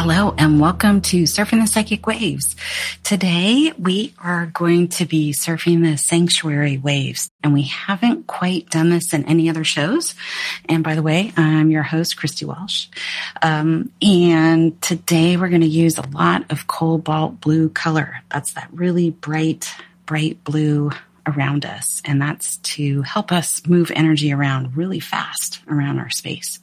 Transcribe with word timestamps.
Hello 0.00 0.32
and 0.38 0.60
welcome 0.60 1.00
to 1.00 1.24
Surfing 1.24 1.60
the 1.60 1.66
Psychic 1.66 2.06
Waves. 2.06 2.54
Today 3.02 3.72
we 3.76 4.14
are 4.22 4.46
going 4.46 4.86
to 4.90 5.06
be 5.06 5.32
surfing 5.32 5.82
the 5.82 5.98
sanctuary 5.98 6.78
waves 6.78 7.32
and 7.42 7.52
we 7.52 7.62
haven't 7.62 8.28
quite 8.28 8.70
done 8.70 8.90
this 8.90 9.12
in 9.12 9.24
any 9.24 9.50
other 9.50 9.64
shows. 9.64 10.14
And 10.68 10.84
by 10.84 10.94
the 10.94 11.02
way, 11.02 11.32
I'm 11.36 11.72
your 11.72 11.82
host, 11.82 12.16
Christy 12.16 12.44
Walsh. 12.44 12.86
Um, 13.42 13.90
and 14.00 14.80
today 14.80 15.36
we're 15.36 15.48
going 15.48 15.62
to 15.62 15.66
use 15.66 15.98
a 15.98 16.08
lot 16.10 16.48
of 16.52 16.68
cobalt 16.68 17.40
blue 17.40 17.68
color. 17.68 18.22
That's 18.30 18.52
that 18.52 18.68
really 18.70 19.10
bright, 19.10 19.68
bright 20.06 20.44
blue 20.44 20.92
around 21.28 21.64
us. 21.64 22.02
And 22.04 22.20
that's 22.20 22.56
to 22.58 23.02
help 23.02 23.30
us 23.32 23.66
move 23.66 23.92
energy 23.94 24.32
around 24.32 24.76
really 24.76 25.00
fast 25.00 25.60
around 25.68 25.98
our 25.98 26.10
space. 26.10 26.60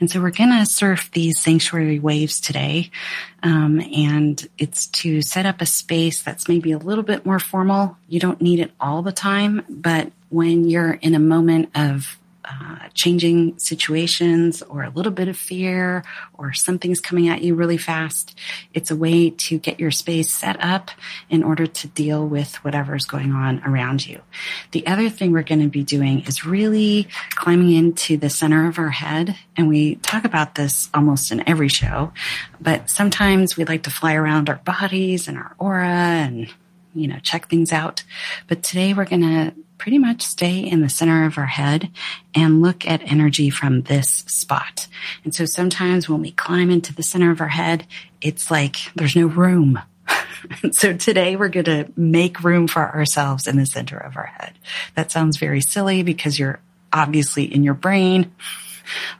And 0.00 0.10
so 0.10 0.20
we're 0.20 0.30
going 0.30 0.50
to 0.50 0.66
surf 0.66 1.10
these 1.12 1.38
sanctuary 1.38 1.98
waves 1.98 2.40
today. 2.40 2.90
Um, 3.42 3.80
and 3.80 4.46
it's 4.58 4.86
to 4.86 5.22
set 5.22 5.46
up 5.46 5.60
a 5.60 5.66
space 5.66 6.22
that's 6.22 6.48
maybe 6.48 6.72
a 6.72 6.78
little 6.78 7.04
bit 7.04 7.24
more 7.24 7.38
formal. 7.38 7.96
You 8.08 8.20
don't 8.20 8.42
need 8.42 8.60
it 8.60 8.72
all 8.80 9.02
the 9.02 9.12
time, 9.12 9.64
but 9.68 10.12
when 10.28 10.68
you're 10.68 10.92
in 10.92 11.14
a 11.14 11.20
moment 11.20 11.70
of 11.74 12.19
uh, 12.50 12.88
changing 12.94 13.58
situations 13.58 14.62
or 14.62 14.82
a 14.82 14.90
little 14.90 15.12
bit 15.12 15.28
of 15.28 15.36
fear 15.36 16.02
or 16.34 16.52
something's 16.52 17.00
coming 17.00 17.28
at 17.28 17.42
you 17.42 17.54
really 17.54 17.76
fast. 17.76 18.36
It's 18.74 18.90
a 18.90 18.96
way 18.96 19.30
to 19.30 19.58
get 19.58 19.78
your 19.78 19.90
space 19.90 20.30
set 20.30 20.62
up 20.62 20.90
in 21.28 21.42
order 21.42 21.66
to 21.66 21.88
deal 21.88 22.26
with 22.26 22.56
whatever's 22.64 23.04
going 23.04 23.32
on 23.32 23.62
around 23.64 24.06
you. 24.06 24.20
The 24.72 24.86
other 24.86 25.08
thing 25.08 25.32
we're 25.32 25.42
going 25.42 25.62
to 25.62 25.68
be 25.68 25.84
doing 25.84 26.20
is 26.22 26.44
really 26.44 27.08
climbing 27.30 27.72
into 27.72 28.16
the 28.16 28.30
center 28.30 28.68
of 28.68 28.78
our 28.78 28.90
head. 28.90 29.36
And 29.56 29.68
we 29.68 29.96
talk 29.96 30.24
about 30.24 30.54
this 30.54 30.90
almost 30.92 31.30
in 31.30 31.48
every 31.48 31.68
show, 31.68 32.12
but 32.60 32.90
sometimes 32.90 33.56
we 33.56 33.64
like 33.64 33.84
to 33.84 33.90
fly 33.90 34.14
around 34.14 34.48
our 34.48 34.56
bodies 34.64 35.28
and 35.28 35.36
our 35.36 35.54
aura 35.58 35.86
and 35.86 36.52
you 36.94 37.06
know, 37.06 37.18
check 37.22 37.48
things 37.48 37.72
out. 37.72 38.02
But 38.48 38.62
today 38.62 38.94
we're 38.94 39.04
going 39.04 39.22
to 39.22 39.54
pretty 39.80 39.98
much 39.98 40.20
stay 40.20 40.58
in 40.58 40.82
the 40.82 40.90
center 40.90 41.24
of 41.24 41.38
our 41.38 41.46
head 41.46 41.90
and 42.34 42.60
look 42.60 42.86
at 42.86 43.00
energy 43.10 43.48
from 43.48 43.80
this 43.80 44.08
spot. 44.26 44.86
And 45.24 45.34
so 45.34 45.46
sometimes 45.46 46.06
when 46.06 46.20
we 46.20 46.32
climb 46.32 46.70
into 46.70 46.94
the 46.94 47.02
center 47.02 47.30
of 47.30 47.40
our 47.40 47.48
head, 47.48 47.86
it's 48.20 48.50
like 48.50 48.76
there's 48.94 49.16
no 49.16 49.26
room. 49.26 49.80
so 50.72 50.92
today 50.92 51.34
we're 51.34 51.48
going 51.48 51.64
to 51.64 51.90
make 51.96 52.44
room 52.44 52.68
for 52.68 52.94
ourselves 52.94 53.46
in 53.46 53.56
the 53.56 53.64
center 53.64 53.96
of 53.96 54.18
our 54.18 54.26
head. 54.26 54.52
That 54.96 55.10
sounds 55.10 55.38
very 55.38 55.62
silly 55.62 56.02
because 56.02 56.38
you're 56.38 56.60
obviously 56.92 57.44
in 57.44 57.64
your 57.64 57.72
brain. 57.72 58.32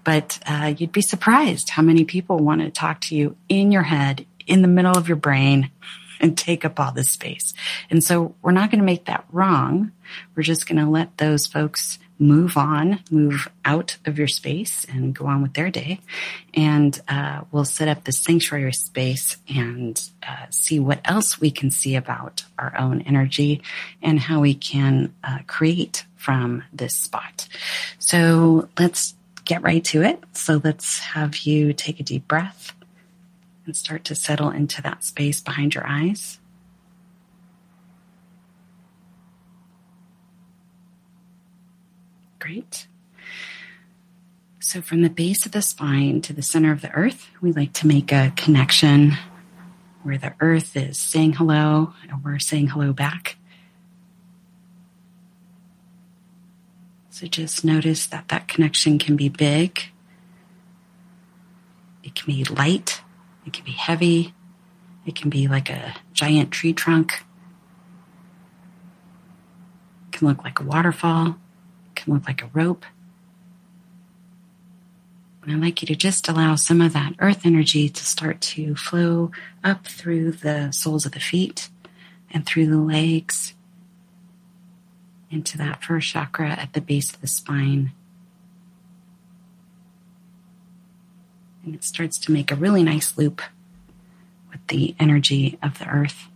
But 0.05 0.41
uh, 0.47 0.75
you'd 0.77 0.93
be 0.93 1.01
surprised 1.01 1.71
how 1.71 1.83
many 1.83 2.05
people 2.05 2.37
want 2.37 2.61
to 2.61 2.71
talk 2.71 3.01
to 3.03 3.17
you 3.17 3.35
in 3.49 3.73
your 3.73 3.85
head, 3.85 4.27
in 4.47 4.61
the 4.61 4.69
middle 4.69 4.93
of 4.93 5.09
your 5.09 5.17
brain, 5.17 5.71
and 6.21 6.37
take 6.37 6.65
up 6.65 6.79
all 6.79 6.93
this 6.93 7.11
space. 7.11 7.55
And 7.91 8.05
so 8.05 8.35
we're 8.43 8.53
not 8.53 8.71
going 8.71 8.81
to 8.81 8.85
make 8.85 9.07
that 9.07 9.25
wrong. 9.33 9.93
We're 10.35 10.43
just 10.43 10.69
going 10.69 10.79
to 10.85 10.91
let 10.91 11.17
those 11.17 11.47
folks 11.47 11.99
move 12.21 12.59
on, 12.59 13.01
move 13.11 13.49
out 13.65 13.97
of 14.05 14.19
your 14.19 14.29
space 14.29 14.85
and 14.85 15.15
go 15.15 15.27
on 15.27 15.41
with 15.41 15.55
their 15.55 15.71
day. 15.71 16.01
And 16.53 17.01
uh, 17.09 17.43
we'll 17.51 17.65
set 17.65 17.89
up 17.89 18.05
the 18.05 18.13
sanctuary 18.13 18.75
space 18.75 19.39
and 19.49 20.01
uh, 20.23 20.47
see 20.51 20.79
what 20.79 21.01
else 21.07 21.41
we 21.41 21.51
can 21.51 21.71
see 21.71 21.97
about 21.97 22.45
our 22.59 22.77
own 22.79 23.01
energy 23.03 23.63
and 24.03 24.21
how 24.21 24.41
we 24.41 24.55
can 24.55 25.15
uh, 25.25 25.39
create 25.47 26.05
from 26.17 26.63
this 26.73 26.95
spot. 26.95 27.49
So 27.99 28.69
let's 28.79 29.15
get 29.47 29.63
right 29.63 29.83
to 29.87 30.03
it. 30.03 30.23
So 30.33 30.61
let's 30.63 30.99
have 30.99 31.39
you 31.39 31.73
take 31.73 32.01
a 32.01 32.03
deep 32.03 32.29
breath 32.29 32.75
and 33.71 33.77
start 33.77 34.03
to 34.03 34.17
settle 34.17 34.51
into 34.51 34.83
that 34.83 35.05
space 35.05 35.41
behind 35.41 35.77
your 35.77 35.87
eyes. 35.87 36.41
Great. 42.41 42.89
So, 44.59 44.83
from 44.83 45.03
the 45.03 45.09
base 45.09 45.47
of 45.47 45.53
the 45.53 45.63
spine 45.63 46.21
to 46.23 46.33
the 46.33 46.43
center 46.43 46.73
of 46.73 46.81
the 46.81 46.91
earth, 46.91 47.29
we 47.41 47.53
like 47.53 47.73
to 47.75 47.87
make 47.87 48.11
a 48.11 48.33
connection 48.35 49.13
where 50.03 50.19
the 50.19 50.35
earth 50.41 50.77
is 50.77 50.99
saying 50.99 51.35
hello 51.35 51.95
and 52.09 52.25
we're 52.25 52.41
saying 52.41 52.69
hello 52.71 52.93
back. 52.93 53.37
So, 57.11 57.29
just 57.29 57.65
notice 57.65 58.05
that 58.07 58.27
that 58.31 58.49
connection 58.49 58.99
can 58.99 59.15
be 59.15 59.29
big, 59.29 59.81
it 62.03 62.17
can 62.17 62.35
be 62.35 62.43
light, 62.43 63.00
it 63.47 63.53
can 63.53 63.65
be 63.65 63.73
heavy. 63.73 64.35
It 65.07 65.17
can 65.17 65.31
be 65.31 65.49
like 65.49 65.71
a 65.71 65.95
giant 66.13 66.51
tree 66.51 66.73
trunk. 66.73 67.25
It 70.07 70.13
can 70.19 70.29
look 70.29 70.45
like 70.45 70.61
a 70.61 70.65
waterfall. 70.65 71.39
It 71.91 71.97
can 71.97 72.15
look 72.15 72.27
like 72.27 72.43
a 72.43 72.51
rope. 72.53 72.85
And 75.43 75.53
I'd 75.53 75.61
like 75.61 75.81
you 75.81 75.87
to 75.87 75.97
just 75.97 76.29
allow 76.29 76.55
some 76.57 76.81
of 76.81 76.93
that 76.93 77.15
earth 77.19 77.47
energy 77.47 77.89
to 77.89 78.05
start 78.05 78.41
to 78.43 78.77
flow 78.77 79.31
up 79.65 79.87
through 79.87 80.33
the 80.33 80.71
soles 80.71 81.07
of 81.07 81.13
the 81.13 81.21
feet 81.21 81.71
and 82.31 82.45
through 82.45 82.67
the 82.67 82.79
legs 82.79 83.55
into 85.31 85.57
that 85.57 85.83
first 85.83 86.09
chakra 86.09 86.51
at 86.51 86.75
the 86.75 86.81
base 86.81 87.13
of 87.15 87.21
the 87.21 87.27
spine. 87.27 87.93
And 91.65 91.75
it 91.75 91.85
starts 91.85 92.19
to 92.19 92.33
make 92.33 92.51
a 92.51 92.57
really 92.57 92.83
nice 92.83 93.17
loop 93.17 93.43
with 94.51 94.67
the 94.69 94.95
energy 94.99 95.59
of 95.63 95.79
the 95.79 95.89
earth. 95.89 96.29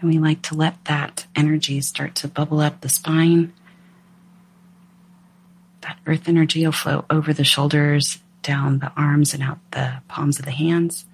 And 0.00 0.10
we 0.10 0.18
like 0.18 0.42
to 0.42 0.54
let 0.54 0.84
that 0.84 1.26
energy 1.34 1.80
start 1.80 2.14
to 2.16 2.28
bubble 2.28 2.60
up 2.60 2.80
the 2.80 2.88
spine. 2.88 3.52
That 5.80 5.98
earth 6.06 6.28
energy 6.28 6.64
will 6.64 6.72
flow 6.72 7.04
over 7.10 7.32
the 7.32 7.44
shoulders, 7.44 8.18
down 8.42 8.78
the 8.78 8.92
arms, 8.96 9.34
and 9.34 9.42
out 9.42 9.58
the 9.72 10.00
palms 10.06 10.38
of 10.38 10.44
the 10.44 10.52
hands. 10.52 11.04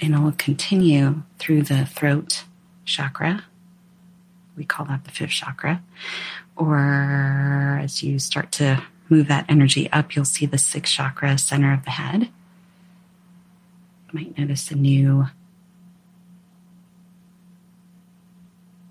And 0.00 0.14
it 0.14 0.18
will 0.18 0.32
continue 0.32 1.22
through 1.38 1.62
the 1.62 1.86
throat 1.86 2.44
chakra 2.84 3.44
we 4.56 4.64
call 4.64 4.86
that 4.86 5.04
the 5.04 5.10
fifth 5.10 5.30
chakra. 5.30 5.82
Or 6.56 7.80
as 7.82 8.02
you 8.02 8.18
start 8.18 8.52
to 8.52 8.82
move 9.08 9.28
that 9.28 9.46
energy 9.48 9.90
up, 9.92 10.14
you'll 10.14 10.24
see 10.24 10.46
the 10.46 10.58
sixth 10.58 10.94
chakra, 10.94 11.36
center 11.38 11.72
of 11.72 11.84
the 11.84 11.90
head. 11.90 12.22
You 12.22 14.12
might 14.12 14.38
notice 14.38 14.70
a 14.70 14.76
new 14.76 15.26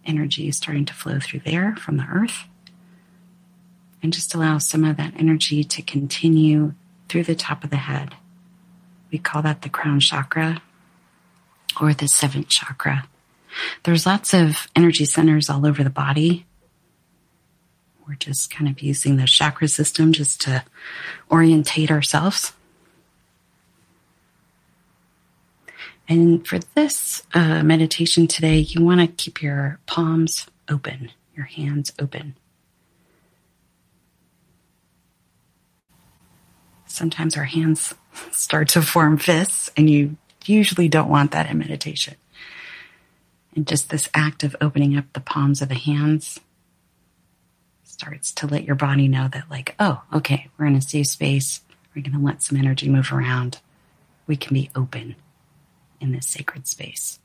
energy 0.06 0.52
starting 0.52 0.86
to 0.86 0.94
flow 0.94 1.20
through 1.20 1.42
there 1.42 1.76
from 1.78 1.98
the 1.98 2.06
earth. 2.06 2.46
And 4.02 4.12
just 4.12 4.36
allow 4.36 4.58
some 4.58 4.84
of 4.84 4.98
that 4.98 5.14
energy 5.18 5.64
to 5.64 5.82
continue 5.82 6.74
through 7.08 7.24
the 7.24 7.36
top 7.36 7.64
of 7.64 7.70
the 7.70 7.78
head. 7.78 8.16
We 9.12 9.18
call 9.18 9.42
that 9.44 9.62
the 9.62 9.70
crown 9.70 10.02
chakra 10.02 10.62
or 11.80 11.94
the 11.94 12.10
seventh 12.10 12.50
chakra. 12.50 13.08
There's 13.84 14.06
lots 14.06 14.34
of 14.34 14.68
energy 14.76 15.06
centers 15.06 15.50
all 15.50 15.66
over 15.66 15.84
the 15.84 15.90
body. 15.90 16.46
We're 18.08 18.16
just 18.16 18.52
kind 18.52 18.70
of 18.70 18.82
using 18.82 19.18
the 19.18 19.26
chakra 19.26 19.68
system 19.68 20.12
just 20.12 20.42
to 20.42 20.64
orientate 21.32 21.90
ourselves. 21.90 22.54
And 26.08 26.46
for 26.46 26.60
this 26.76 27.24
uh, 27.34 27.64
meditation 27.64 28.28
today, 28.28 28.58
you 28.58 28.84
want 28.84 29.00
to 29.00 29.08
keep 29.08 29.42
your 29.42 29.80
palms 29.86 30.48
open, 30.70 31.12
your 31.36 31.46
hands 31.46 31.94
open. 31.98 32.36
Sometimes 36.86 37.38
our 37.38 37.46
hands 37.46 37.96
start 38.32 38.68
to 38.70 38.82
form 38.82 39.18
fists, 39.18 39.72
and 39.78 39.90
you 39.90 40.18
usually 40.46 40.90
don't 40.90 41.10
want 41.10 41.32
that 41.32 41.50
in 41.50 41.58
meditation. 41.58 42.16
And 43.56 43.68
just 43.68 43.90
this 43.90 44.10
act 44.14 44.44
of 44.44 44.56
opening 44.60 44.98
up 44.98 45.06
the 45.14 45.20
palms 45.20 45.62
of 45.62 45.70
the 45.70 45.76
hands 45.76 46.40
starts 47.84 48.32
to 48.34 48.48
let 48.48 48.64
your 48.64 48.76
body 48.76 49.08
know 49.08 49.28
that, 49.32 49.50
like, 49.50 49.76
oh, 49.80 50.02
okay, 50.12 50.50
we're 50.58 50.66
in 50.66 50.76
a 50.76 50.82
safe 50.82 51.08
space. 51.08 51.62
We're 51.96 52.02
going 52.02 52.20
to 52.20 52.26
let 52.26 52.42
some 52.42 52.58
energy 52.58 52.90
move 52.90 53.12
around. 53.12 53.60
We 54.26 54.36
can 54.36 54.56
be 54.56 54.72
open 54.76 55.16
in 56.02 56.12
this 56.12 56.28
sacred 56.28 56.68
space. 56.68 57.20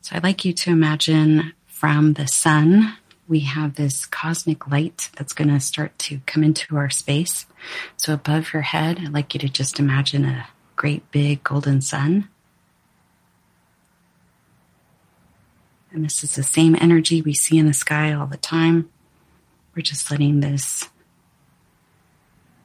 So 0.00 0.16
I'd 0.16 0.24
like 0.24 0.44
you 0.44 0.52
to 0.52 0.70
imagine 0.70 1.52
from 1.66 2.14
the 2.14 2.26
sun, 2.26 2.96
we 3.28 3.40
have 3.40 3.76
this 3.76 4.06
cosmic 4.06 4.70
light 4.70 5.10
that's 5.16 5.32
going 5.32 5.48
to 5.48 5.60
start 5.60 5.96
to 6.00 6.20
come 6.26 6.42
into 6.42 6.76
our 6.76 6.90
space. 6.90 7.46
So 7.96 8.12
above 8.12 8.52
your 8.52 8.62
head, 8.62 8.98
I'd 9.00 9.12
like 9.12 9.34
you 9.34 9.40
to 9.40 9.48
just 9.48 9.78
imagine 9.78 10.24
a 10.24 10.48
great 10.76 11.08
big 11.12 11.44
golden 11.44 11.80
sun. 11.80 12.28
And 15.92 16.04
this 16.04 16.24
is 16.24 16.34
the 16.36 16.42
same 16.42 16.74
energy 16.80 17.20
we 17.20 17.34
see 17.34 17.58
in 17.58 17.66
the 17.66 17.74
sky 17.74 18.12
all 18.12 18.26
the 18.26 18.38
time. 18.38 18.90
We're 19.76 19.82
just 19.82 20.10
letting 20.10 20.40
this 20.40 20.88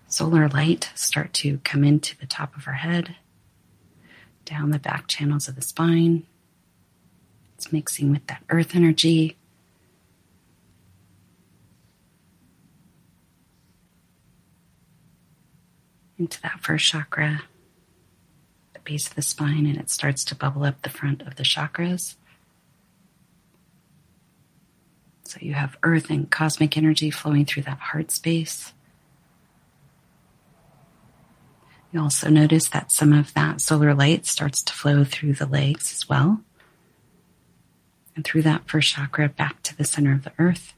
solar 0.07 0.47
light 0.47 0.89
start 0.95 1.33
to 1.33 1.57
come 1.59 1.83
into 1.83 2.17
the 2.17 2.25
top 2.25 2.55
of 2.55 2.67
our 2.67 2.73
head, 2.73 3.15
down 4.45 4.71
the 4.71 4.79
back 4.79 5.07
channels 5.07 5.49
of 5.49 5.55
the 5.55 5.61
spine. 5.61 6.25
It's 7.55 7.73
mixing 7.73 8.11
with 8.11 8.25
that 8.27 8.43
earth 8.49 8.75
energy. 8.75 9.35
Into 16.17 16.41
that 16.41 16.61
first 16.61 16.85
chakra, 16.85 17.43
the 18.73 18.79
base 18.79 19.07
of 19.07 19.15
the 19.15 19.21
spine, 19.21 19.65
and 19.65 19.77
it 19.77 19.89
starts 19.89 20.23
to 20.25 20.35
bubble 20.35 20.63
up 20.63 20.81
the 20.81 20.89
front 20.89 21.21
of 21.23 21.35
the 21.35 21.43
chakras. 21.43 22.15
So 25.27 25.39
you 25.41 25.53
have 25.53 25.77
earth 25.83 26.09
and 26.09 26.29
cosmic 26.29 26.77
energy 26.77 27.11
flowing 27.11 27.45
through 27.45 27.63
that 27.63 27.79
heart 27.79 28.11
space. 28.11 28.73
You 31.91 32.01
also 32.01 32.29
notice 32.29 32.69
that 32.69 32.91
some 32.91 33.11
of 33.11 33.33
that 33.33 33.59
solar 33.59 33.93
light 33.93 34.25
starts 34.25 34.61
to 34.63 34.73
flow 34.73 35.03
through 35.03 35.33
the 35.33 35.45
legs 35.45 35.93
as 35.93 36.07
well. 36.07 36.41
And 38.15 38.23
through 38.23 38.43
that 38.43 38.69
first 38.69 38.93
chakra 38.93 39.27
back 39.27 39.61
to 39.63 39.77
the 39.77 39.83
center 39.83 40.13
of 40.13 40.23
the 40.23 40.31
earth. 40.39 40.73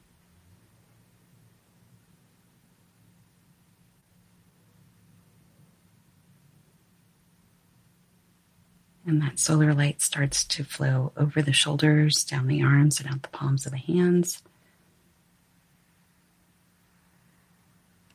And 9.10 9.20
that 9.22 9.40
solar 9.40 9.74
light 9.74 10.00
starts 10.00 10.44
to 10.44 10.62
flow 10.62 11.10
over 11.16 11.42
the 11.42 11.52
shoulders, 11.52 12.22
down 12.22 12.46
the 12.46 12.62
arms, 12.62 13.00
and 13.00 13.08
out 13.08 13.22
the 13.22 13.28
palms 13.30 13.66
of 13.66 13.72
the 13.72 13.78
hands. 13.78 14.40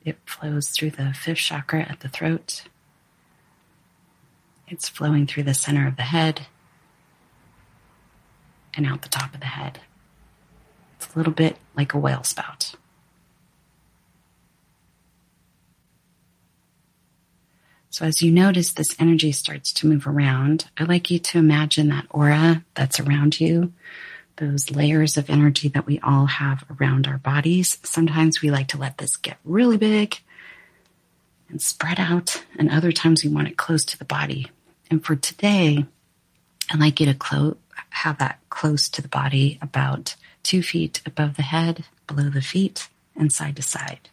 It 0.06 0.18
flows 0.26 0.70
through 0.70 0.92
the 0.92 1.14
fifth 1.14 1.40
chakra 1.40 1.82
at 1.82 2.00
the 2.00 2.08
throat. 2.08 2.64
It's 4.70 4.88
flowing 4.88 5.28
through 5.28 5.44
the 5.44 5.54
center 5.54 5.86
of 5.86 5.98
the 5.98 6.04
head 6.04 6.48
and 8.74 8.86
out 8.86 9.02
the 9.02 9.10
top 9.10 9.34
of 9.34 9.42
the 9.42 9.48
head. 9.48 9.82
It's 10.96 11.14
a 11.14 11.18
little 11.18 11.34
bit 11.34 11.58
like 11.76 11.94
a 11.94 12.00
whale 12.00 12.24
spout. 12.24 12.76
So 17.96 18.04
as 18.04 18.22
you 18.22 18.30
notice 18.30 18.74
this 18.74 18.94
energy 19.00 19.32
starts 19.32 19.72
to 19.72 19.88
move 19.88 20.06
around, 20.06 20.70
I'd 20.78 20.90
like 20.90 21.10
you 21.10 21.18
to 21.18 21.40
imagine 21.40 21.88
that 21.88 22.08
aura 22.10 22.66
that's 22.74 23.00
around 23.00 23.40
you, 23.40 23.72
those 24.36 24.70
layers 24.70 25.16
of 25.16 25.30
energy 25.30 25.70
that 25.70 25.86
we 25.86 26.02
all 26.02 26.26
have 26.26 26.66
around 26.78 27.08
our 27.08 27.20
bodies. 27.20 27.78
Sometimes 27.84 28.42
we 28.42 28.52
like 28.52 28.68
to 28.68 28.78
let 28.78 28.98
this 28.98 29.16
get 29.16 29.38
really 29.46 29.78
big 29.78 30.18
and 31.48 31.62
spread 31.62 31.98
out, 31.98 32.44
and 32.60 32.70
other 32.70 32.92
times 32.92 33.24
we 33.24 33.30
want 33.30 33.48
it 33.48 33.56
close 33.56 33.86
to 33.86 33.98
the 33.98 34.04
body. 34.04 34.52
And 34.92 35.02
for 35.02 35.16
today, 35.16 35.86
I'd 36.70 36.82
like 36.82 37.00
you 37.00 37.06
to 37.06 37.14
clo- 37.14 37.56
have 37.92 38.18
that 38.18 38.42
close 38.50 38.90
to 38.90 39.02
the 39.02 39.08
body, 39.08 39.58
about 39.62 40.18
two 40.44 40.62
feet 40.62 41.02
above 41.06 41.38
the 41.38 41.44
head, 41.44 41.86
below 42.08 42.30
the 42.30 42.42
feet, 42.42 42.90
and 43.16 43.32
side 43.32 43.56
to 43.56 43.62
side. 43.62 44.10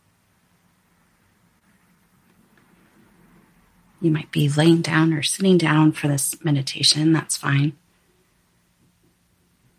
You 4.03 4.11
might 4.11 4.33
be 4.33 4.49
laying 4.49 4.83
down 4.83 5.13
or 5.13 5.23
sitting 5.23 5.57
down 5.59 5.93
for 5.93 6.09
this 6.09 6.45
meditation, 6.45 7.13
that's 7.13 7.37
fine. 7.37 7.75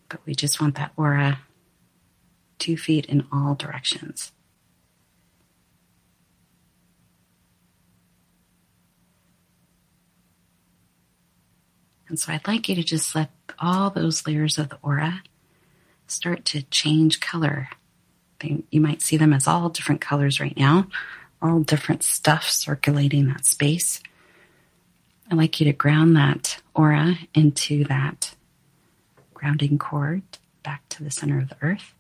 But 0.08 0.22
we 0.26 0.34
just 0.34 0.62
want 0.62 0.76
that 0.76 0.94
aura 0.96 1.40
two 2.58 2.78
feet 2.78 3.06
in 3.08 3.28
all 3.34 3.54
directions. 3.54 4.32
And 12.08 12.18
so 12.18 12.32
I'd 12.32 12.48
like 12.48 12.70
you 12.70 12.76
to 12.76 12.84
just 12.84 13.14
let 13.16 13.30
all 13.60 13.90
those 13.90 14.26
layers 14.26 14.58
of 14.58 14.70
the 14.70 14.78
aura 14.82 15.22
start 16.08 16.46
to 16.46 16.62
change 16.64 17.20
color. 17.20 17.68
You 18.42 18.80
might 18.80 19.02
see 19.02 19.18
them 19.18 19.34
as 19.34 19.48
all 19.48 19.68
different 19.68 20.00
colors 20.00 20.40
right 20.40 20.56
now, 20.56 20.88
all 21.42 21.60
different 21.60 22.04
stuff 22.04 22.50
circulating 22.50 23.28
that 23.28 23.46
space. 23.46 24.02
I'd 25.30 25.38
like 25.38 25.60
you 25.60 25.66
to 25.66 25.74
ground 25.74 26.16
that 26.16 26.62
aura 26.74 27.18
into 27.34 27.84
that 27.86 28.36
grounding 29.34 29.78
cord 29.78 30.24
back 30.64 30.88
to 30.90 31.04
the 31.04 31.12
center 31.12 31.40
of 31.40 31.50
the 31.50 31.58
earth. 31.62 31.94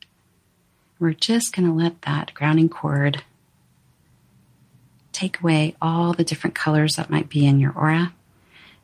We're 0.99 1.13
just 1.13 1.55
going 1.55 1.67
to 1.67 1.73
let 1.73 2.01
that 2.03 2.33
grounding 2.33 2.69
cord 2.69 3.23
take 5.11 5.39
away 5.39 5.75
all 5.81 6.13
the 6.13 6.23
different 6.23 6.55
colors 6.55 6.95
that 6.95 7.09
might 7.09 7.29
be 7.29 7.45
in 7.45 7.59
your 7.59 7.71
aura. 7.71 8.13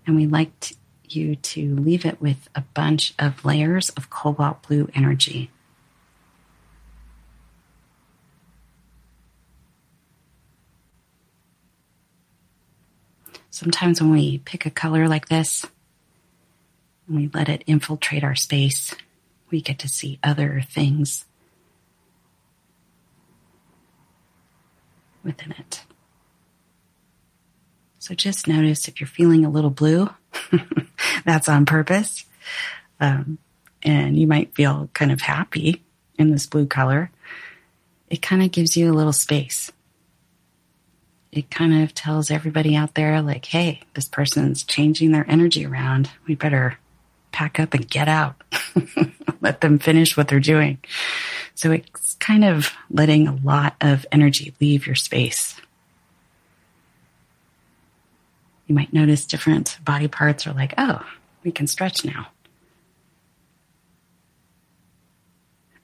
And 0.06 0.16
we'd 0.16 0.32
like 0.32 0.74
you 1.06 1.36
to 1.36 1.76
leave 1.76 2.06
it 2.06 2.22
with 2.22 2.50
a 2.56 2.62
bunch 2.62 3.14
of 3.18 3.44
layers 3.46 3.90
of 3.90 4.10
cobalt 4.10 4.62
blue 4.68 4.90
energy. 4.94 5.50
Sometimes 13.60 14.00
when 14.00 14.12
we 14.12 14.38
pick 14.38 14.66
a 14.66 14.70
color 14.70 15.10
like 15.10 15.28
this 15.28 15.66
and 17.06 17.18
we 17.18 17.30
let 17.34 17.50
it 17.50 17.62
infiltrate 17.68 18.24
our 18.24 18.34
space, 18.34 18.96
we 19.52 19.60
get 19.60 19.78
to 19.80 19.90
see 19.90 20.18
other 20.24 20.64
things 20.69 21.26
within 25.26 25.52
it. 25.52 25.83
So 27.98 28.16
just 28.16 28.48
notice 28.48 28.88
if 28.88 29.02
you're 29.02 29.10
feeling 29.10 29.44
a 29.44 29.50
little 29.50 29.72
blue, 29.72 30.10
that's 31.26 31.50
on 31.50 31.66
purpose. 31.66 32.24
Um, 33.02 33.40
and 33.83 34.18
you 34.18 34.26
might 34.26 34.56
feel 34.56 34.90
kind 34.94 35.12
of 35.12 35.19
happy 35.19 35.83
in 36.18 36.31
this 36.31 36.48
blue 36.48 36.66
color. 36.66 37.12
It 38.10 38.22
kind 38.22 38.42
of 38.42 38.54
gives 38.54 38.78
you 38.78 38.90
a 38.90 38.95
little 38.95 39.12
space 39.12 39.69
it 41.31 41.52
kind 41.52 41.83
of 41.83 41.94
tells 41.94 42.31
everybody 42.31 42.76
out 42.76 42.95
there, 42.95 43.21
like, 43.21 43.45
hey, 43.45 43.81
this 43.94 44.07
person's 44.07 44.64
changing 44.64 45.12
their 45.12 45.30
energy 45.30 45.66
around. 45.66 46.09
We 46.28 46.36
better 46.36 46.80
pack 47.31 47.59
up 47.59 47.74
and 47.74 47.88
get 47.88 48.07
out. 48.07 48.36
Let 49.42 49.62
them 49.62 49.80
finish 49.80 50.18
what 50.18 50.28
they're 50.28 50.40
doing. 50.40 50.80
So 51.56 51.71
it's 51.71 52.16
kind 52.16 52.44
of 52.44 52.71
letting 52.90 53.28
a 53.28 53.36
lot 53.36 53.76
of 53.81 54.06
energy 54.12 54.54
leave 54.59 54.88
your 54.88 54.95
space. 54.95 55.56
You 58.68 58.76
might 58.76 58.94
notice 58.94 59.26
different 59.26 59.78
body 59.83 60.07
parts 60.07 60.45
are 60.48 60.54
like, 60.54 60.74
oh, 60.78 61.04
we 61.44 61.52
can 61.52 61.68
stretch 61.68 62.04
now. 62.06 62.28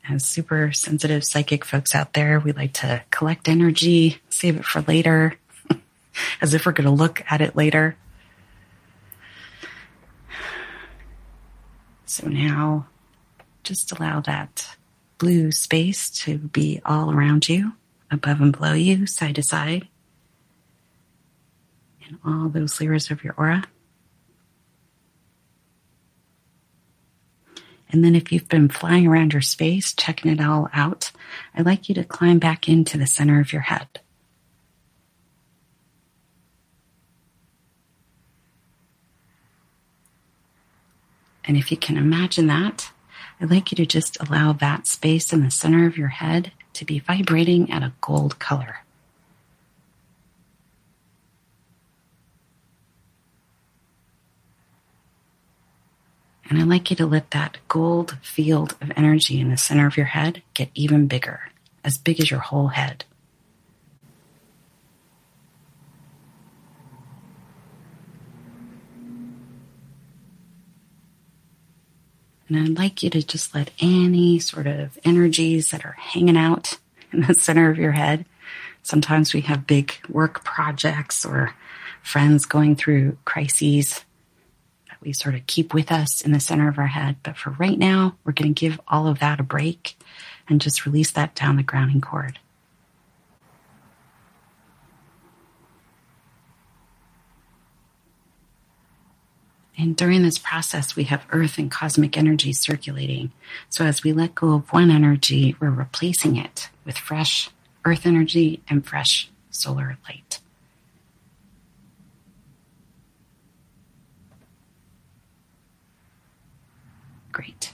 As 0.08 0.24
super 0.24 0.72
sensitive 0.72 1.24
psychic 1.24 1.66
folks 1.66 1.96
out 1.96 2.14
there, 2.14 2.40
we 2.40 2.52
like 2.52 2.74
to 2.74 3.04
collect 3.10 3.50
energy, 3.50 4.22
save 4.30 4.58
it 4.58 4.66
for 4.66 4.82
later, 4.82 5.36
as 6.42 6.54
if 6.54 6.66
we're 6.66 6.74
going 6.74 6.86
to 6.86 6.92
look 6.92 7.24
at 7.30 7.42
it 7.42 7.56
later. 7.56 7.98
So 12.06 12.28
now 12.28 12.88
just 13.64 13.92
allow 13.92 14.22
that 14.22 14.78
blue 15.18 15.52
space 15.52 16.10
to 16.12 16.38
be 16.38 16.80
all 16.86 17.12
around 17.12 17.50
you, 17.50 17.74
above 18.12 18.42
and 18.42 18.52
below 18.52 18.74
you, 18.74 19.08
side 19.08 19.36
to 19.36 19.44
side, 19.44 19.88
in 22.08 22.20
all 22.24 22.48
those 22.50 22.80
layers 22.80 23.10
of 23.10 23.24
your 23.24 23.34
aura. 23.38 23.64
And 27.96 28.04
then 28.04 28.14
if 28.14 28.30
you've 28.30 28.50
been 28.50 28.68
flying 28.68 29.08
around 29.08 29.32
your 29.32 29.42
space, 29.42 29.94
checking 29.94 30.30
it 30.30 30.42
all 30.42 30.68
out, 30.74 31.14
I'd 31.56 31.66
like 31.66 31.88
you 31.88 31.96
to 31.96 32.04
climb 32.04 32.40
back 32.40 32.68
into 32.68 32.98
the 32.98 33.08
center 33.08 33.40
of 33.40 33.54
your 33.54 33.62
head. 33.62 33.88
And 41.46 41.56
if 41.56 41.72
you 41.72 41.78
can 41.78 41.96
imagine 41.96 42.48
that, 42.48 42.92
I'd 43.40 43.50
like 43.50 43.72
you 43.72 43.78
to 43.78 43.86
just 43.86 44.20
allow 44.20 44.52
that 44.52 44.88
space 44.88 45.32
in 45.32 45.42
the 45.42 45.50
center 45.50 45.88
of 45.88 45.98
your 45.98 46.10
head 46.10 46.52
to 46.74 46.84
be 46.84 47.00
vibrating 47.00 47.72
at 47.72 47.82
a 47.82 47.94
gold 48.02 48.40
color. 48.40 48.85
And 56.48 56.60
I'd 56.60 56.68
like 56.68 56.92
you 56.92 56.96
to 56.98 57.06
let 57.06 57.32
that 57.32 57.58
gold 57.68 58.18
field 58.22 58.76
of 58.80 58.92
energy 58.96 59.40
in 59.40 59.50
the 59.50 59.58
center 59.58 59.88
of 59.88 59.98
your 59.98 60.06
head 60.06 60.44
get 60.54 60.70
even 60.76 61.08
bigger, 61.08 61.42
as 61.84 61.98
big 61.98 62.20
as 62.20 62.30
your 62.30 62.40
whole 62.40 62.68
head. 62.68 63.04
And 72.48 72.60
I'd 72.60 72.78
like 72.78 73.02
you 73.02 73.10
to 73.10 73.24
just 73.24 73.56
let 73.56 73.72
any 73.80 74.38
sort 74.38 74.68
of 74.68 75.00
energies 75.04 75.72
that 75.72 75.84
are 75.84 75.98
hanging 75.98 76.38
out 76.38 76.78
in 77.12 77.22
the 77.22 77.34
center 77.34 77.72
of 77.72 77.80
your 77.80 77.94
head. 77.94 78.26
Sometimes 78.84 79.34
we 79.34 79.42
have 79.42 79.66
big 79.66 79.96
work 80.08 80.44
projects 80.44 81.26
or 81.26 81.56
friends 82.04 82.46
going 82.46 82.76
through 82.76 83.18
crises 83.26 84.05
we 85.06 85.14
sort 85.14 85.36
of 85.36 85.48
keep 85.48 85.74
with 85.74 85.92
us 85.92 86.22
in 86.22 86.32
the 86.32 86.40
center 86.40 86.68
of 86.68 86.80
our 86.80 86.88
head. 86.88 87.18
But 87.24 87.38
for 87.38 87.52
right 87.52 87.78
now, 87.78 88.18
we're 88.24 88.34
going 88.34 88.54
to 88.54 88.60
give 88.60 88.82
all 88.88 89.08
of 89.08 89.20
that 89.20 89.40
a 89.40 89.44
break 89.44 89.98
and 90.50 90.60
just 90.60 90.86
release 90.86 91.12
that 91.12 91.36
down 91.36 91.58
the 91.58 91.64
grounding 91.64 92.02
cord. 92.02 92.40
And 99.78 99.96
during 99.96 100.24
this 100.24 100.40
process, 100.40 100.96
we 100.96 101.04
have 101.06 101.26
earth 101.32 101.58
and 101.58 101.70
cosmic 101.70 102.18
energy 102.18 102.54
circulating. 102.54 103.32
So 103.70 103.86
as 103.86 104.04
we 104.04 104.14
let 104.14 104.34
go 104.34 104.54
of 104.54 104.72
one 104.72 104.90
energy, 104.90 105.56
we're 105.60 105.70
replacing 105.70 106.38
it 106.38 106.70
with 106.86 106.98
fresh 106.98 107.50
earth 107.84 108.06
energy 108.06 108.62
and 108.70 108.86
fresh 108.86 109.30
solar 109.52 109.98
light. 110.08 110.40
Great. 117.36 117.74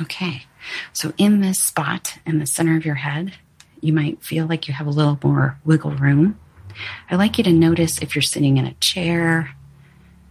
Okay, 0.00 0.42
so 0.92 1.12
in 1.16 1.40
this 1.40 1.60
spot 1.60 2.18
in 2.26 2.40
the 2.40 2.46
center 2.46 2.76
of 2.76 2.84
your 2.84 2.96
head, 2.96 3.34
you 3.80 3.92
might 3.92 4.24
feel 4.24 4.46
like 4.46 4.66
you 4.66 4.74
have 4.74 4.88
a 4.88 4.90
little 4.90 5.16
more 5.22 5.56
wiggle 5.64 5.92
room. 5.92 6.36
I'd 7.08 7.14
like 7.14 7.38
you 7.38 7.44
to 7.44 7.52
notice 7.52 8.02
if 8.02 8.16
you're 8.16 8.22
sitting 8.22 8.56
in 8.56 8.66
a 8.66 8.74
chair, 8.74 9.54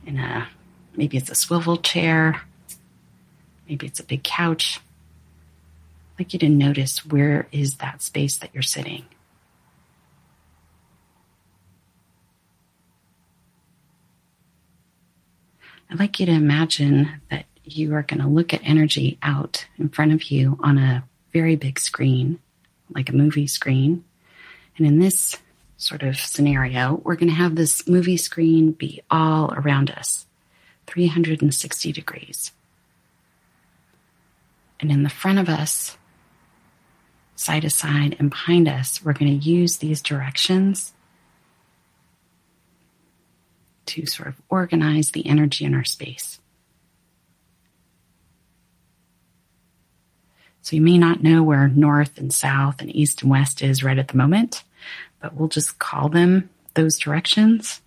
in 0.05 0.19
a 0.19 0.49
maybe 0.97 1.15
it's 1.15 1.31
a 1.31 1.35
swivel 1.35 1.77
chair, 1.77 2.41
maybe 3.69 3.87
it's 3.87 4.01
a 4.01 4.03
big 4.03 4.23
couch. 4.25 4.81
I'd 6.15 6.23
like 6.23 6.33
you 6.33 6.39
to 6.39 6.49
notice 6.49 7.05
where 7.05 7.47
is 7.53 7.77
that 7.77 8.01
space 8.01 8.35
that 8.39 8.49
you're 8.53 8.63
sitting. 8.63 9.05
I'd 15.93 15.99
like 15.99 16.19
you 16.19 16.25
to 16.25 16.31
imagine 16.31 17.21
that 17.29 17.45
you 17.63 17.93
are 17.93 18.01
going 18.01 18.19
to 18.19 18.27
look 18.27 18.51
at 18.51 18.61
energy 18.63 19.19
out 19.21 19.67
in 19.77 19.89
front 19.89 20.11
of 20.11 20.23
you 20.23 20.57
on 20.59 20.79
a 20.79 21.03
very 21.31 21.55
big 21.55 21.79
screen 21.79 22.39
like 22.89 23.09
a 23.09 23.15
movie 23.15 23.45
screen. 23.45 24.03
And 24.75 24.87
in 24.87 24.97
this 24.97 25.37
sort 25.77 26.01
of 26.01 26.17
scenario, 26.17 26.99
we're 27.03 27.15
going 27.15 27.29
to 27.29 27.35
have 27.35 27.55
this 27.55 27.87
movie 27.87 28.17
screen 28.17 28.71
be 28.71 29.03
all 29.11 29.53
around 29.53 29.91
us, 29.91 30.25
360 30.87 31.91
degrees. 31.91 32.51
And 34.79 34.91
in 34.91 35.03
the 35.03 35.09
front 35.09 35.37
of 35.37 35.47
us, 35.47 35.95
side 37.35 37.61
to 37.61 37.69
side, 37.69 38.15
and 38.17 38.31
behind 38.31 38.67
us, 38.67 39.03
we're 39.05 39.13
going 39.13 39.39
to 39.39 39.47
use 39.47 39.77
these 39.77 40.01
directions 40.01 40.92
to 43.85 44.05
sort 44.05 44.29
of 44.29 44.41
organize 44.49 45.11
the 45.11 45.27
energy 45.27 45.65
in 45.65 45.73
our 45.73 45.83
space. 45.83 46.39
So 50.61 50.77
you 50.77 50.81
may 50.81 50.97
not 50.97 51.21
know 51.21 51.43
where 51.43 51.67
north 51.67 52.17
and 52.17 52.33
south 52.33 52.79
and 52.79 52.95
east 52.95 53.21
and 53.21 53.29
west 53.29 53.61
is 53.61 53.83
right 53.83 53.97
at 53.97 54.07
the 54.07 54.17
moment, 54.17 54.63
but 55.19 55.35
we'll 55.35 55.49
just 55.49 55.77
call 55.77 56.07
them 56.07 56.49
those 56.73 56.97
directions. 56.97 57.81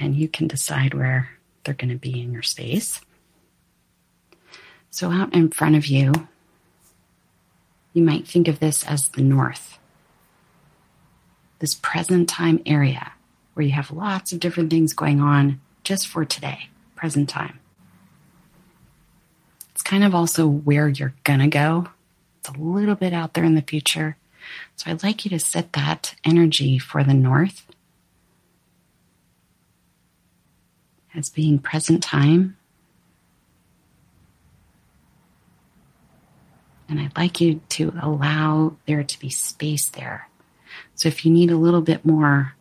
And 0.00 0.16
you 0.16 0.28
can 0.28 0.48
decide 0.48 0.94
where 0.94 1.30
they're 1.62 1.74
going 1.74 1.90
to 1.90 1.96
be 1.96 2.20
in 2.20 2.32
your 2.32 2.42
space. 2.42 3.00
So 4.90 5.12
out 5.12 5.32
in 5.32 5.50
front 5.50 5.76
of 5.76 5.86
you, 5.86 6.12
you 7.92 8.02
might 8.02 8.26
think 8.26 8.48
of 8.48 8.58
this 8.58 8.84
as 8.84 9.10
the 9.10 9.22
north. 9.22 9.78
This 11.60 11.74
present 11.74 12.28
time 12.28 12.60
area 12.66 13.12
where 13.58 13.66
you 13.66 13.72
have 13.72 13.90
lots 13.90 14.30
of 14.32 14.38
different 14.38 14.70
things 14.70 14.92
going 14.92 15.20
on 15.20 15.60
just 15.82 16.06
for 16.06 16.24
today, 16.24 16.68
present 16.94 17.28
time 17.28 17.58
It's 19.72 19.82
kind 19.82 20.04
of 20.04 20.14
also 20.14 20.46
where 20.46 20.86
you're 20.86 21.14
going 21.24 21.40
to 21.40 21.48
go. 21.48 21.88
It's 22.38 22.50
a 22.50 22.52
little 22.60 22.94
bit 22.94 23.12
out 23.12 23.34
there 23.34 23.42
in 23.42 23.56
the 23.56 23.62
future. 23.62 24.16
So 24.76 24.90
I'd 24.90 25.02
like 25.02 25.24
you 25.24 25.30
to 25.30 25.40
set 25.40 25.72
that 25.72 26.14
energy 26.24 26.78
for 26.78 27.02
the 27.02 27.14
north 27.14 27.66
as 31.14 31.28
being 31.28 31.58
present 31.58 32.00
time. 32.00 32.56
And 36.88 37.00
I'd 37.00 37.16
like 37.16 37.40
you 37.40 37.60
to 37.70 37.92
allow 38.00 38.76
there 38.86 39.02
to 39.02 39.18
be 39.18 39.30
space 39.30 39.88
there. 39.88 40.28
So 40.94 41.08
if 41.08 41.24
you 41.24 41.32
need 41.32 41.50
a 41.50 41.56
little 41.56 41.82
bit 41.82 42.04
more, 42.04 42.54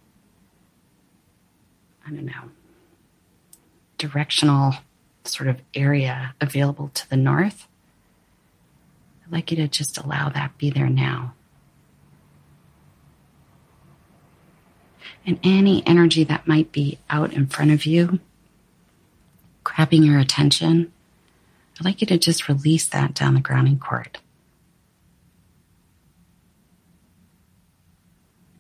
I 2.08 2.12
don't 2.12 2.26
know, 2.26 2.52
directional 3.98 4.76
sort 5.26 5.50
of 5.50 5.62
area 5.74 6.34
available 6.40 6.90
to 6.94 7.10
the 7.10 7.18
north. 7.18 7.68
I'd 9.26 9.32
like 9.32 9.52
you 9.52 9.58
to 9.58 9.68
just 9.68 9.98
allow 9.98 10.30
that 10.30 10.58
be 10.58 10.70
there 10.70 10.90
now. 10.90 11.34
And 15.26 15.38
any 15.44 15.86
energy 15.86 16.24
that 16.24 16.48
might 16.48 16.72
be 16.72 17.00
out 17.10 17.34
in 17.34 17.48
front 17.48 17.72
of 17.72 17.86
you, 17.86 18.20
grabbing 19.66 20.04
your 20.04 20.20
attention, 20.20 20.94
I'd 21.78 21.86
like 21.86 22.00
you 22.00 22.08
to 22.08 22.18
just 22.18 22.48
release 22.48 22.88
that 22.88 23.14
down 23.14 23.34
the 23.34 23.42
grounding 23.42 23.80
cord. 23.80 24.18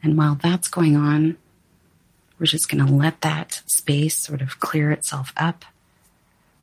And 0.03 0.17
while 0.17 0.35
that's 0.35 0.67
going 0.67 0.97
on, 0.97 1.37
we're 2.39 2.45
just 2.45 2.69
going 2.69 2.85
to 2.85 2.93
let 2.93 3.21
that 3.21 3.61
space 3.65 4.15
sort 4.15 4.41
of 4.41 4.59
clear 4.59 4.91
itself 4.91 5.33
up 5.37 5.65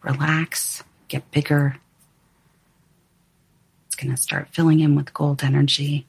relax, 0.02 0.84
get 1.08 1.30
bigger. 1.30 1.76
It's 3.86 3.96
going 3.96 4.14
to 4.14 4.20
start 4.20 4.48
filling 4.52 4.80
in 4.80 4.94
with 4.94 5.14
gold 5.14 5.42
energy. 5.42 6.06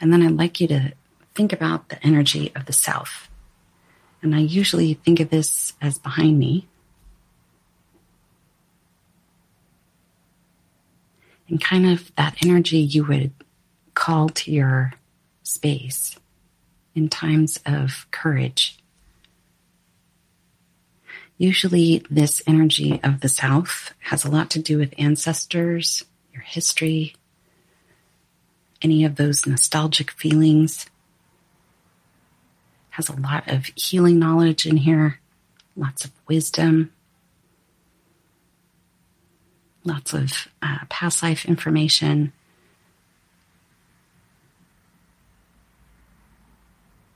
And 0.00 0.12
then 0.12 0.22
I'd 0.22 0.36
like 0.36 0.60
you 0.60 0.66
to 0.68 0.92
think 1.34 1.52
about 1.52 1.88
the 1.88 2.04
energy 2.04 2.50
of 2.56 2.66
the 2.66 2.72
south. 2.72 3.28
And 4.22 4.34
I 4.34 4.40
usually 4.40 4.94
think 4.94 5.20
of 5.20 5.30
this 5.30 5.74
as 5.80 5.98
behind 5.98 6.38
me. 6.38 6.66
And 11.48 11.60
kind 11.60 11.86
of 11.86 12.12
that 12.16 12.36
energy 12.44 12.78
you 12.78 13.04
would 13.04 13.30
call 13.94 14.28
to 14.30 14.50
your 14.50 14.94
space 15.44 16.18
in 16.96 17.08
times 17.08 17.60
of 17.64 18.06
courage 18.10 18.78
Usually, 21.38 22.02
this 22.08 22.40
energy 22.46 22.98
of 23.04 23.20
the 23.20 23.28
South 23.28 23.92
has 24.00 24.24
a 24.24 24.30
lot 24.30 24.48
to 24.50 24.58
do 24.58 24.78
with 24.78 24.94
ancestors, 24.96 26.02
your 26.32 26.42
history, 26.42 27.14
any 28.80 29.04
of 29.04 29.16
those 29.16 29.46
nostalgic 29.46 30.10
feelings. 30.10 30.86
Has 32.90 33.10
a 33.10 33.16
lot 33.16 33.50
of 33.52 33.66
healing 33.74 34.18
knowledge 34.18 34.64
in 34.64 34.78
here, 34.78 35.20
lots 35.76 36.06
of 36.06 36.12
wisdom, 36.26 36.90
lots 39.84 40.14
of 40.14 40.48
uh, 40.62 40.78
past 40.88 41.22
life 41.22 41.44
information. 41.44 42.32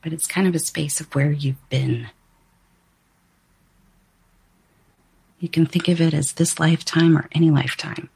But 0.01 0.13
it's 0.13 0.27
kind 0.27 0.47
of 0.47 0.55
a 0.55 0.59
space 0.59 0.99
of 0.99 1.13
where 1.13 1.31
you've 1.31 1.69
been. 1.69 2.09
You 5.39 5.49
can 5.49 5.65
think 5.65 5.87
of 5.87 5.99
it 5.99 6.13
as 6.13 6.33
this 6.33 6.59
lifetime 6.59 7.17
or 7.17 7.27
any 7.31 7.49
lifetime. 7.49 8.09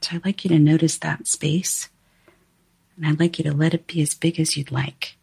So 0.00 0.16
I'd 0.16 0.24
like 0.24 0.44
you 0.44 0.48
to 0.50 0.58
notice 0.58 0.98
that 0.98 1.26
space, 1.28 1.88
and 2.96 3.06
I'd 3.06 3.20
like 3.20 3.38
you 3.38 3.44
to 3.44 3.52
let 3.52 3.74
it 3.74 3.86
be 3.86 4.02
as 4.02 4.14
big 4.14 4.40
as 4.40 4.56
you'd 4.56 4.72
like. 4.72 5.16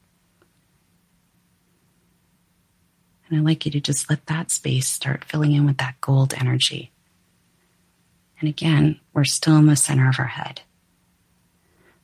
And 3.27 3.38
I'd 3.38 3.46
like 3.46 3.65
you 3.65 3.72
to 3.72 3.81
just 3.81 4.10
let 4.10 4.25
that 4.27 4.51
space 4.51 4.88
start 4.88 5.24
filling 5.25 5.51
in 5.51 5.65
with 5.65 5.77
that 5.77 6.00
gold 6.01 6.34
energy. 6.34 6.91
And 8.39 8.50
again, 8.50 9.00
we're 9.13 9.25
still 9.25 9.58
in 9.58 9.65
the 9.65 9.75
center 9.75 10.10
of 10.10 10.15
our 10.17 10.25
head. 10.25 10.62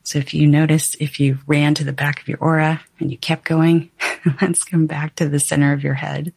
So 0.06 0.20
if 0.20 0.32
you 0.32 0.46
notice, 0.46 0.94
if 1.00 1.18
you 1.18 1.38
ran 1.48 1.74
to 1.74 1.82
the 1.82 1.92
back 1.92 2.20
of 2.20 2.28
your 2.28 2.38
aura 2.38 2.80
and 3.00 3.10
you 3.10 3.18
kept 3.18 3.44
going, 3.44 3.90
let's 4.40 4.62
come 4.62 4.86
back 4.86 5.16
to 5.16 5.28
the 5.28 5.40
center 5.40 5.72
of 5.72 5.82
your 5.82 5.94
head. 5.94 6.32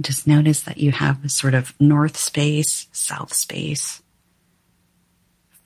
Just 0.00 0.26
notice 0.26 0.62
that 0.62 0.78
you 0.78 0.92
have 0.92 1.22
this 1.22 1.34
sort 1.34 1.52
of 1.52 1.78
north 1.78 2.16
space, 2.16 2.86
south 2.92 3.34
space, 3.34 4.02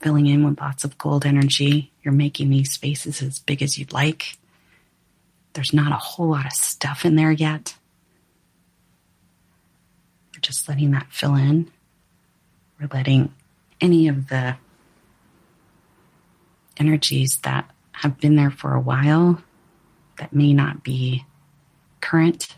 filling 0.01 0.27
in 0.27 0.43
with 0.43 0.59
lots 0.59 0.83
of 0.83 0.97
gold 0.97 1.25
energy. 1.25 1.93
You're 2.03 2.13
making 2.13 2.49
these 2.49 2.73
spaces 2.73 3.21
as 3.21 3.39
big 3.39 3.61
as 3.63 3.77
you'd 3.77 3.93
like. 3.93 4.37
There's 5.53 5.73
not 5.73 5.93
a 5.93 5.95
whole 5.95 6.27
lot 6.27 6.45
of 6.45 6.51
stuff 6.51 7.05
in 7.05 7.15
there 7.15 7.31
yet. 7.31 7.73
We're 10.35 10.41
just 10.41 10.67
letting 10.67 10.91
that 10.91 11.07
fill 11.09 11.35
in. 11.35 11.71
We're 12.81 12.89
letting 12.91 13.33
any 13.79 14.09
of 14.09 14.27
the 14.27 14.57
energies 16.81 17.37
that 17.43 17.69
have 17.91 18.19
been 18.19 18.35
there 18.35 18.49
for 18.49 18.73
a 18.73 18.81
while 18.81 19.43
that 20.17 20.33
may 20.33 20.51
not 20.51 20.83
be 20.83 21.23
current 22.01 22.55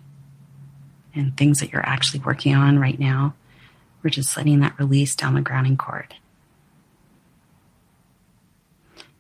and 1.13 1.36
things 1.36 1.60
that 1.60 1.74
you're 1.74 1.86
actually 1.86 2.22
working 2.22 2.56
on 2.56 2.80
right 2.80 2.98
now. 2.98 3.36
We're 4.01 4.10
just 4.10 4.36
letting 4.38 4.62
that 4.62 4.80
release 4.80 5.13
down 5.13 5.34
the 5.36 5.42
grounding 5.42 5.75
cord. 5.75 6.15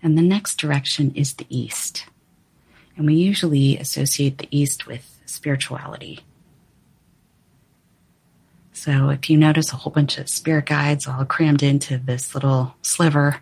And 0.01 0.17
the 0.17 0.21
next 0.21 0.55
direction 0.55 1.11
is 1.15 1.33
the 1.33 1.45
east. 1.49 2.05
And 2.95 3.05
we 3.05 3.15
usually 3.15 3.77
associate 3.77 4.37
the 4.37 4.47
east 4.51 4.87
with 4.87 5.19
spirituality. 5.25 6.21
So 8.71 9.09
if 9.09 9.29
you 9.29 9.37
notice 9.37 9.73
a 9.73 9.77
whole 9.77 9.91
bunch 9.91 10.17
of 10.17 10.29
spirit 10.29 10.65
guides 10.65 11.07
all 11.07 11.25
crammed 11.25 11.63
into 11.63 11.97
this 11.97 12.33
little 12.33 12.75
sliver 12.81 13.41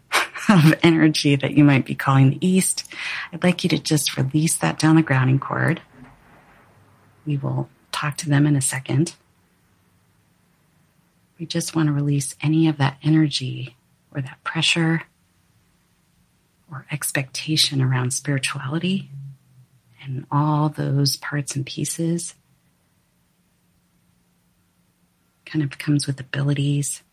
of 0.49 0.73
energy 0.83 1.35
that 1.35 1.53
you 1.53 1.63
might 1.63 1.85
be 1.85 1.95
calling 1.95 2.31
the 2.31 2.47
East, 2.47 2.91
I'd 3.31 3.43
like 3.43 3.63
you 3.63 3.69
to 3.69 3.79
just 3.79 4.17
release 4.17 4.55
that 4.57 4.79
down 4.79 4.95
the 4.95 5.01
grounding 5.01 5.39
cord. 5.39 5.81
We 7.25 7.37
will 7.37 7.69
talk 7.91 8.17
to 8.17 8.29
them 8.29 8.47
in 8.47 8.55
a 8.55 8.61
second. 8.61 9.15
We 11.39 11.45
just 11.45 11.75
want 11.75 11.87
to 11.87 11.93
release 11.93 12.35
any 12.41 12.67
of 12.67 12.77
that 12.77 12.97
energy 13.03 13.75
or 14.13 14.21
that 14.21 14.43
pressure 14.43 15.03
or 16.69 16.85
expectation 16.91 17.81
around 17.81 18.11
spirituality 18.11 19.09
and 20.03 20.25
all 20.31 20.69
those 20.69 21.17
parts 21.17 21.55
and 21.55 21.65
pieces. 21.65 22.35
Kind 25.45 25.63
of 25.63 25.77
comes 25.77 26.07
with 26.07 26.19
abilities 26.19 27.03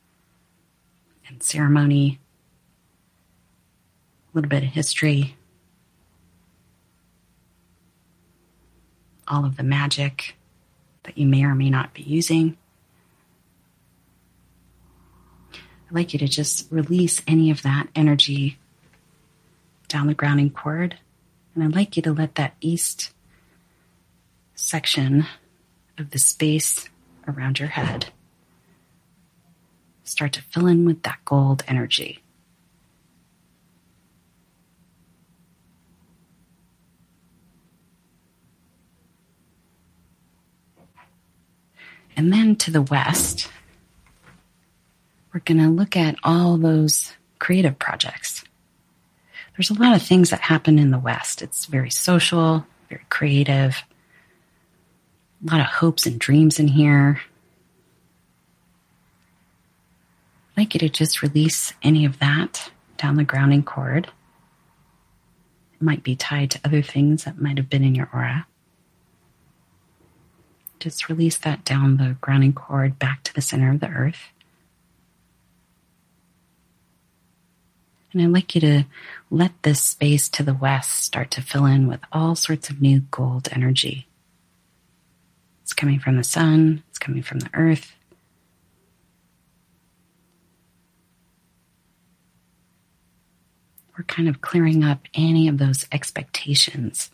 and 1.27 1.43
ceremony 1.43 2.21
little 4.39 4.49
bit 4.49 4.63
of 4.63 4.69
history, 4.69 5.35
all 9.27 9.45
of 9.45 9.57
the 9.57 9.65
magic 9.65 10.37
that 11.03 11.19
you 11.19 11.27
may 11.27 11.43
or 11.43 11.57
may 11.57 11.69
not 11.69 11.93
be 11.93 12.03
using. 12.03 12.57
I'd 15.53 15.93
like 15.93 16.13
you 16.13 16.21
to 16.21 16.29
just 16.29 16.71
release 16.71 17.21
any 17.27 17.51
of 17.51 17.63
that 17.63 17.89
energy 17.97 18.59
down 19.89 20.07
the 20.07 20.15
grounding 20.15 20.51
cord. 20.51 20.97
And 21.57 21.65
I'd 21.65 21.75
like 21.75 21.97
you 21.97 22.03
to 22.05 22.13
let 22.13 22.37
that 22.37 22.55
east 22.61 23.13
section 24.55 25.27
of 25.99 26.11
the 26.11 26.21
space 26.21 26.89
around 27.27 27.59
your 27.59 27.71
head 27.71 28.13
start 30.05 30.33
to 30.35 30.43
fill 30.43 30.69
in 30.69 30.85
with 30.85 31.03
that 31.03 31.19
gold 31.25 31.65
energy. 31.67 32.23
And 42.19 42.33
then 42.33 42.57
to 42.57 42.73
the 42.73 42.83
west, 42.83 43.49
we're 45.33 45.39
going 45.41 45.61
to 45.61 45.69
look 45.69 45.97
at 45.97 46.17
all 46.25 46.57
those 46.57 47.13
creative 47.39 47.79
projects. 47.79 48.43
There's 49.57 49.71
a 49.71 49.81
lot 49.81 49.95
of 49.95 50.03
things 50.03 50.31
that 50.31 50.41
happen 50.41 50.81
in 50.81 50.91
the 50.91 50.99
west. 50.99 51.43
It's 51.43 51.67
very 51.67 51.91
social, 51.91 52.67
very 52.89 53.05
creative, 53.09 53.85
a 55.47 55.51
lot 55.51 55.61
of 55.61 55.67
hopes 55.67 56.07
and 56.07 56.19
dreams 56.19 56.59
in 56.59 56.67
here. 56.67 57.21
I'd 60.51 60.63
like 60.63 60.75
you 60.75 60.81
to 60.81 60.89
just 60.89 61.23
release 61.23 61.73
any 61.85 62.05
of 62.05 62.19
that 62.19 62.73
down 62.97 63.15
the 63.15 63.23
grounding 63.23 63.63
cord. 63.63 64.09
It 65.75 65.83
might 65.83 66.03
be 66.03 66.17
tied 66.17 66.51
to 66.51 66.61
other 66.65 66.83
things 66.83 67.23
that 67.25 67.41
might 67.41 67.59
have 67.59 67.71
been 67.71 67.85
in 67.85 67.95
your 67.95 68.11
aura. 68.13 68.49
Just 70.79 71.09
release 71.09 71.37
that 71.39 71.65
down 71.65 71.97
the 71.97 72.17
grounding 72.21 72.53
cord 72.53 72.99
back 72.99 73.25
to 73.25 73.35
the 73.35 73.41
center 73.41 73.73
of 73.73 73.81
the 73.81 73.89
earth. 73.89 74.29
And 78.13 78.23
I'd 78.23 78.31
like 78.31 78.55
you 78.55 78.61
to 78.63 78.85
let 79.31 79.63
this 79.63 79.83
space 79.83 80.29
to 80.31 80.43
the 80.43 80.55
west 80.55 81.03
start 81.03 81.31
to 81.33 81.43
fill 81.43 81.67
in 81.67 81.89
with 81.89 82.01
all 82.11 82.35
sorts 82.35 82.71
of 82.71 82.81
new 82.81 83.01
gold 83.01 83.49
energy. 83.53 84.07
It's 85.63 85.75
coming 85.75 85.99
from 85.99 86.17
the 86.17 86.25
sun, 86.25 86.83
it's 86.89 86.99
coming 86.99 87.23
from 87.23 87.41
the 87.41 87.51
earth. 87.53 87.95
We're 93.97 94.05
kind 94.05 94.29
of 94.29 94.41
clearing 94.41 94.85
up 94.85 95.01
any 95.13 95.49
of 95.49 95.59
those 95.59 95.85
expectations 95.91 97.11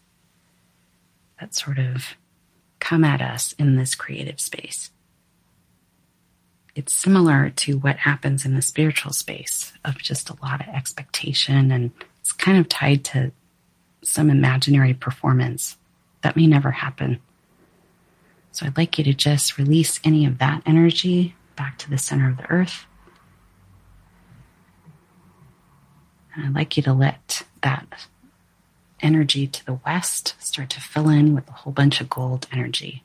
that 1.40 1.54
sort 1.54 1.78
of 1.78 2.14
come 2.84 3.02
at 3.02 3.22
us 3.22 3.54
in 3.58 3.76
this 3.76 3.94
creative 3.94 4.38
space. 4.38 4.90
It's 6.74 6.92
similar 6.92 7.48
to 7.48 7.78
what 7.78 7.96
happens 7.96 8.44
in 8.44 8.54
the 8.54 8.60
spiritual 8.60 9.12
space 9.14 9.72
of 9.86 9.96
just 9.96 10.28
a 10.28 10.36
lot 10.42 10.60
of 10.60 10.74
expectation, 10.74 11.72
and 11.72 11.92
it's 12.20 12.32
kind 12.32 12.58
of 12.58 12.68
tied 12.68 13.02
to 13.06 13.32
some 14.02 14.28
imaginary 14.28 14.92
performance 14.92 15.78
that 16.20 16.36
may 16.36 16.46
never 16.46 16.72
happen. 16.72 17.20
So 18.52 18.66
I'd 18.66 18.76
like 18.76 18.98
you 18.98 19.04
to 19.04 19.14
just 19.14 19.56
release 19.56 19.98
any 20.04 20.26
of 20.26 20.36
that 20.38 20.62
energy 20.66 21.34
back 21.56 21.78
to 21.78 21.90
the 21.90 21.96
center 21.96 22.28
of 22.28 22.36
the 22.36 22.50
earth. 22.50 22.84
And 26.34 26.44
I'd 26.44 26.54
like 26.54 26.76
you 26.76 26.82
to 26.82 26.92
let 26.92 27.44
that 27.62 28.08
energy 29.04 29.46
to 29.46 29.64
the 29.64 29.78
west 29.86 30.34
start 30.38 30.70
to 30.70 30.80
fill 30.80 31.08
in 31.08 31.34
with 31.34 31.48
a 31.48 31.52
whole 31.52 31.72
bunch 31.72 32.00
of 32.00 32.10
gold 32.10 32.46
energy. 32.50 33.04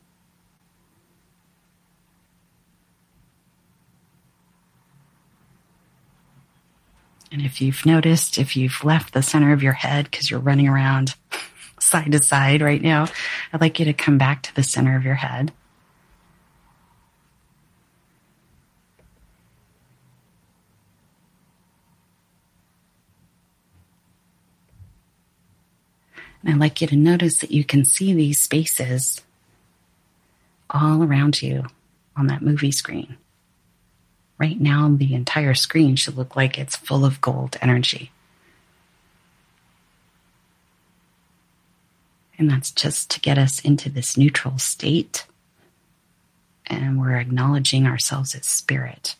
And 7.32 7.42
if 7.42 7.60
you've 7.60 7.86
noticed, 7.86 8.38
if 8.38 8.56
you've 8.56 8.82
left 8.82 9.14
the 9.14 9.22
center 9.22 9.52
of 9.52 9.62
your 9.62 9.74
head 9.74 10.10
because 10.10 10.30
you're 10.30 10.40
running 10.40 10.66
around 10.66 11.14
side 11.78 12.10
to 12.12 12.20
side 12.20 12.60
right 12.60 12.82
now, 12.82 13.06
I'd 13.52 13.60
like 13.60 13.78
you 13.78 13.84
to 13.84 13.92
come 13.92 14.18
back 14.18 14.42
to 14.42 14.54
the 14.54 14.64
center 14.64 14.96
of 14.96 15.04
your 15.04 15.14
head. 15.14 15.52
And 26.42 26.54
I'd 26.54 26.60
like 26.60 26.80
you 26.80 26.86
to 26.88 26.96
notice 26.96 27.38
that 27.38 27.50
you 27.50 27.64
can 27.64 27.84
see 27.84 28.14
these 28.14 28.40
spaces 28.40 29.20
all 30.70 31.02
around 31.02 31.42
you 31.42 31.66
on 32.16 32.26
that 32.28 32.42
movie 32.42 32.72
screen. 32.72 33.16
Right 34.38 34.58
now, 34.58 34.88
the 34.88 35.14
entire 35.14 35.54
screen 35.54 35.96
should 35.96 36.16
look 36.16 36.34
like 36.34 36.58
it's 36.58 36.76
full 36.76 37.04
of 37.04 37.20
gold 37.20 37.58
energy. 37.60 38.10
And 42.38 42.50
that's 42.50 42.70
just 42.70 43.10
to 43.10 43.20
get 43.20 43.36
us 43.36 43.60
into 43.60 43.90
this 43.90 44.16
neutral 44.16 44.56
state. 44.58 45.26
And 46.66 46.98
we're 46.98 47.16
acknowledging 47.16 47.86
ourselves 47.86 48.34
as 48.34 48.46
spirit. 48.46 49.16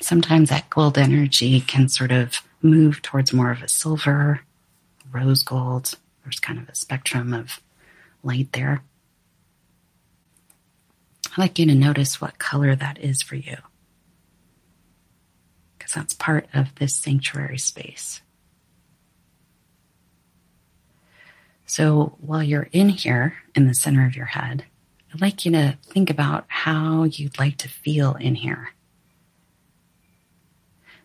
Sometimes 0.00 0.48
that 0.48 0.70
gold 0.70 0.96
energy 0.96 1.60
can 1.60 1.88
sort 1.88 2.10
of 2.10 2.40
move 2.62 3.02
towards 3.02 3.34
more 3.34 3.50
of 3.50 3.62
a 3.62 3.68
silver 3.68 4.40
rose 5.14 5.42
gold. 5.42 5.94
There's 6.22 6.40
kind 6.40 6.58
of 6.58 6.68
a 6.68 6.74
spectrum 6.74 7.32
of 7.32 7.60
light 8.22 8.52
there. 8.52 8.82
I'd 11.32 11.38
like 11.38 11.58
you 11.58 11.66
to 11.66 11.74
notice 11.74 12.20
what 12.20 12.38
color 12.38 12.74
that 12.74 12.98
is 12.98 13.22
for 13.22 13.36
you. 13.36 13.56
Because 15.78 15.92
that's 15.92 16.14
part 16.14 16.46
of 16.52 16.74
this 16.76 16.94
sanctuary 16.94 17.58
space. 17.58 18.20
So 21.66 22.16
while 22.20 22.42
you're 22.42 22.68
in 22.72 22.88
here 22.88 23.36
in 23.54 23.66
the 23.66 23.74
center 23.74 24.06
of 24.06 24.16
your 24.16 24.26
head, 24.26 24.64
I'd 25.12 25.20
like 25.20 25.44
you 25.44 25.52
to 25.52 25.78
think 25.82 26.10
about 26.10 26.44
how 26.48 27.04
you'd 27.04 27.38
like 27.38 27.56
to 27.58 27.68
feel 27.68 28.14
in 28.14 28.34
here. 28.34 28.70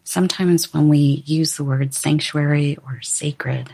Sometimes 0.04 0.74
when 0.74 0.90
we 0.90 1.24
use 1.26 1.56
the 1.56 1.64
word 1.64 1.94
sanctuary 1.94 2.78
or 2.84 3.00
sacred, 3.02 3.72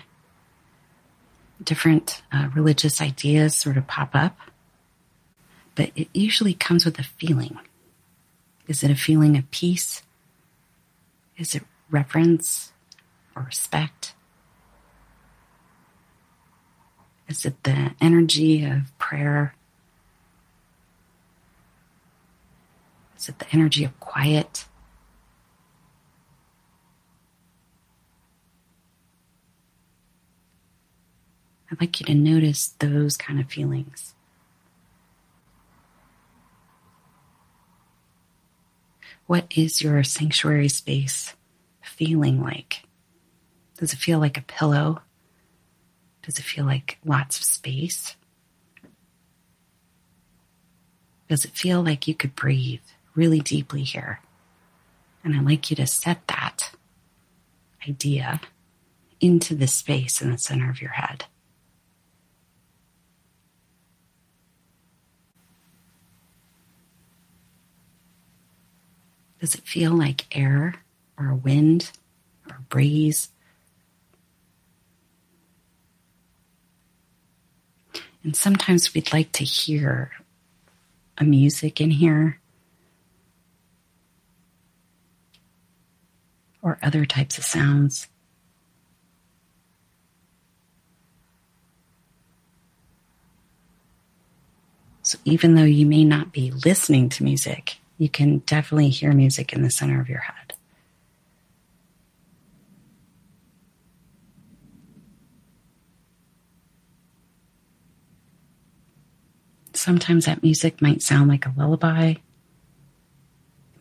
different 1.64 2.22
uh, 2.32 2.50
religious 2.54 3.02
ideas 3.02 3.56
sort 3.56 3.78
of 3.78 3.88
pop 3.88 4.12
up, 4.14 4.38
but 5.76 5.92
it 5.96 6.10
usually 6.14 6.54
comes 6.54 6.86
with 6.86 7.00
a 7.00 7.04
feeling. 7.04 7.58
Is 8.68 8.84
it 8.84 8.92
a 8.92 8.96
feeling 8.96 9.38
of 9.38 9.50
peace? 9.52 10.02
Is 11.38 11.56
it 11.56 11.64
reverence 11.90 12.74
or 13.36 13.44
respect? 13.44 14.14
Is 17.28 17.46
it 17.46 17.64
the 17.64 17.92
energy 18.00 18.64
of 18.64 18.98
prayer? 18.98 19.56
Is 23.18 23.30
it 23.30 23.40
the 23.40 23.48
energy 23.52 23.84
of 23.84 24.00
quiet? 24.00 24.66
I'd 31.72 31.82
like 31.82 32.00
you 32.00 32.06
to 32.06 32.14
notice 32.14 32.68
those 32.80 33.18
kind 33.18 33.40
of 33.40 33.50
feelings. 33.50 34.14
What 39.28 39.52
is 39.56 39.82
your 39.82 40.04
sanctuary 40.04 40.70
space 40.70 41.34
feeling 41.82 42.42
like? 42.42 42.84
Does 43.78 43.94
it 43.94 43.98
feel 43.98 44.20
like 44.20 44.38
a 44.38 44.42
pillow? 44.42 45.02
Does 46.22 46.38
it 46.38 46.44
feel 46.44 46.66
like 46.66 47.00
lots 47.04 47.38
of 47.38 47.44
space? 47.44 48.16
Does 51.28 51.44
it 51.44 51.52
feel 51.52 51.84
like 51.84 52.08
you 52.08 52.14
could 52.14 52.36
breathe 52.36 52.82
really 53.16 53.40
deeply 53.40 53.84
here? 53.84 54.20
And 55.24 55.36
I'd 55.36 55.46
like 55.46 55.72
you 55.72 55.76
to 55.78 55.88
set 55.88 56.28
that 56.28 56.72
idea 57.88 58.42
into 59.20 59.56
the 59.56 59.68
space 59.68 60.22
in 60.22 60.30
the 60.32 60.38
center 60.38 60.70
of 60.70 60.82
your 60.82 60.92
head. 60.92 61.26
Does 69.40 69.56
it 69.56 69.62
feel 69.62 69.92
like 69.92 70.26
air 70.36 70.76
or 71.18 71.34
wind 71.34 71.92
or 72.50 72.60
breeze? 72.70 73.30
And 78.24 78.36
sometimes 78.36 78.94
we'd 78.94 79.14
like 79.14 79.32
to 79.34 79.44
hear 79.44 80.12
a 81.18 81.24
music 81.24 81.80
in 81.80 81.92
here 81.92 82.40
or 86.62 86.80
other 86.82 87.06
types 87.06 87.38
of 87.38 87.44
sounds. 87.44 88.08
So 95.04 95.20
even 95.24 95.54
though 95.54 95.64
you 95.64 95.86
may 95.86 96.04
not 96.04 96.32
be 96.32 96.50
listening 96.50 97.10
to 97.10 97.24
music, 97.24 97.78
you 97.98 98.10
can 98.10 98.40
definitely 98.40 98.90
hear 98.90 99.14
music 99.14 99.54
in 99.54 99.62
the 99.64 99.70
center 99.70 100.02
of 100.02 100.10
your 100.10 100.20
head. 100.20 100.54
Sometimes 109.74 110.26
that 110.26 110.42
music 110.42 110.82
might 110.82 111.02
sound 111.02 111.30
like 111.30 111.46
a 111.46 111.54
lullaby. 111.56 112.12
It 112.12 112.20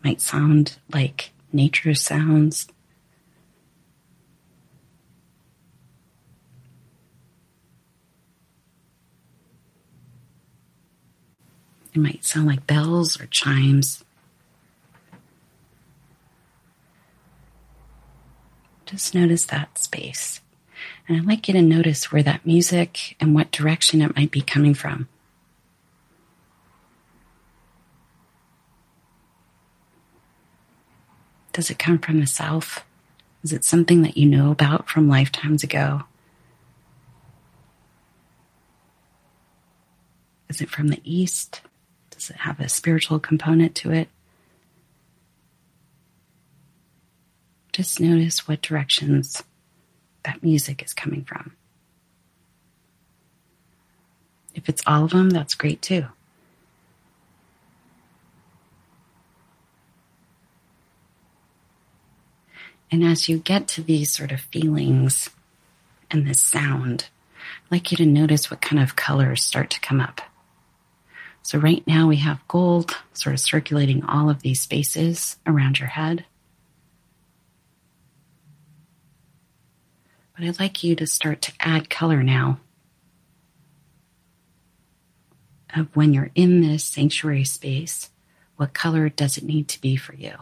might 0.04 0.20
sound 0.20 0.76
like 0.92 1.30
nature 1.52 1.94
sounds. 1.94 2.66
It 11.94 12.00
might 12.00 12.24
sound 12.24 12.46
like 12.48 12.66
bells 12.66 13.20
or 13.20 13.26
chimes. 13.26 14.04
Just 18.84 19.14
notice 19.14 19.46
that 19.46 19.78
space. 19.78 20.40
And 21.06 21.16
I'd 21.16 21.26
like 21.26 21.46
you 21.46 21.54
to 21.54 21.62
notice 21.62 22.10
where 22.10 22.22
that 22.24 22.44
music 22.44 23.16
and 23.20 23.34
what 23.34 23.52
direction 23.52 24.02
it 24.02 24.16
might 24.16 24.32
be 24.32 24.40
coming 24.40 24.74
from. 24.74 25.08
Does 31.52 31.70
it 31.70 31.78
come 31.78 31.98
from 31.98 32.18
the 32.18 32.26
south? 32.26 32.82
Is 33.44 33.52
it 33.52 33.64
something 33.64 34.02
that 34.02 34.16
you 34.16 34.28
know 34.28 34.50
about 34.50 34.88
from 34.88 35.08
lifetimes 35.08 35.62
ago? 35.62 36.02
Is 40.48 40.60
it 40.60 40.68
from 40.68 40.88
the 40.88 41.00
east? 41.04 41.60
Have 42.28 42.60
a 42.60 42.68
spiritual 42.68 43.18
component 43.18 43.74
to 43.76 43.92
it? 43.92 44.08
Just 47.72 48.00
notice 48.00 48.46
what 48.46 48.62
directions 48.62 49.42
that 50.24 50.42
music 50.42 50.82
is 50.82 50.92
coming 50.92 51.24
from. 51.24 51.56
If 54.54 54.68
it's 54.68 54.82
all 54.86 55.04
of 55.04 55.10
them, 55.10 55.30
that's 55.30 55.54
great 55.54 55.82
too. 55.82 56.06
And 62.90 63.02
as 63.02 63.28
you 63.28 63.38
get 63.38 63.66
to 63.68 63.82
these 63.82 64.12
sort 64.12 64.30
of 64.30 64.40
feelings 64.40 65.28
and 66.12 66.26
this 66.26 66.40
sound, 66.40 67.08
I'd 67.66 67.72
like 67.72 67.90
you 67.90 67.96
to 67.96 68.06
notice 68.06 68.52
what 68.52 68.60
kind 68.60 68.80
of 68.80 68.94
colors 68.94 69.42
start 69.42 69.70
to 69.70 69.80
come 69.80 70.00
up. 70.00 70.20
So 71.44 71.58
right 71.58 71.86
now 71.86 72.08
we 72.08 72.16
have 72.16 72.48
gold 72.48 72.96
sort 73.12 73.34
of 73.34 73.40
circulating 73.40 74.02
all 74.02 74.30
of 74.30 74.40
these 74.40 74.62
spaces 74.62 75.36
around 75.46 75.78
your 75.78 75.88
head. 75.88 76.24
But 80.34 80.46
I'd 80.46 80.58
like 80.58 80.82
you 80.82 80.96
to 80.96 81.06
start 81.06 81.42
to 81.42 81.52
add 81.60 81.90
color 81.90 82.22
now 82.22 82.60
of 85.76 85.94
when 85.94 86.14
you're 86.14 86.30
in 86.34 86.62
this 86.62 86.82
sanctuary 86.82 87.44
space, 87.44 88.08
what 88.56 88.72
color 88.72 89.10
does 89.10 89.36
it 89.36 89.44
need 89.44 89.68
to 89.68 89.80
be 89.82 89.96
for 89.96 90.14
you? 90.14 90.32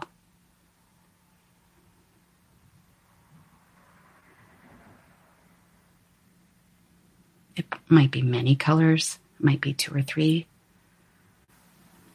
It 7.57 7.65
might 7.89 8.09
be 8.09 8.21
many 8.21 8.55
colors, 8.55 9.19
it 9.37 9.43
might 9.43 9.59
be 9.59 9.73
two 9.73 9.93
or 9.93 10.01
three 10.01 10.47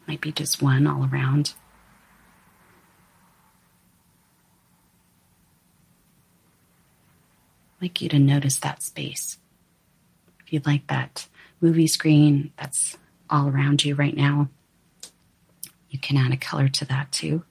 might 0.08 0.20
be 0.22 0.32
just 0.32 0.62
one 0.62 0.86
all 0.86 1.06
around. 1.12 1.52
I'd 7.76 7.82
like 7.82 8.00
you 8.00 8.08
to 8.08 8.18
notice 8.18 8.58
that 8.58 8.82
space. 8.82 9.38
If 10.40 10.52
you'd 10.52 10.66
like 10.66 10.86
that 10.86 11.28
movie 11.60 11.86
screen 11.86 12.52
that's 12.56 12.96
all 13.28 13.48
around 13.48 13.84
you 13.84 13.94
right 13.94 14.16
now, 14.16 14.48
you 15.90 15.98
can 15.98 16.16
add 16.16 16.32
a 16.32 16.38
color 16.38 16.68
to 16.68 16.84
that 16.86 17.12
too. 17.12 17.44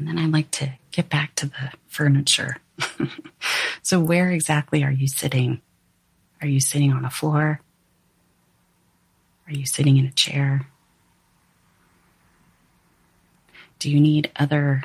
And 0.00 0.08
then 0.08 0.18
I 0.18 0.24
like 0.24 0.50
to 0.52 0.72
get 0.92 1.10
back 1.10 1.34
to 1.34 1.46
the 1.46 1.72
furniture. 1.86 2.56
so, 3.82 4.00
where 4.00 4.30
exactly 4.30 4.82
are 4.82 4.90
you 4.90 5.06
sitting? 5.06 5.60
Are 6.40 6.48
you 6.48 6.58
sitting 6.58 6.90
on 6.90 7.04
a 7.04 7.10
floor? 7.10 7.60
Are 9.46 9.52
you 9.52 9.66
sitting 9.66 9.98
in 9.98 10.06
a 10.06 10.10
chair? 10.10 10.66
Do 13.78 13.90
you 13.90 14.00
need 14.00 14.30
other 14.36 14.84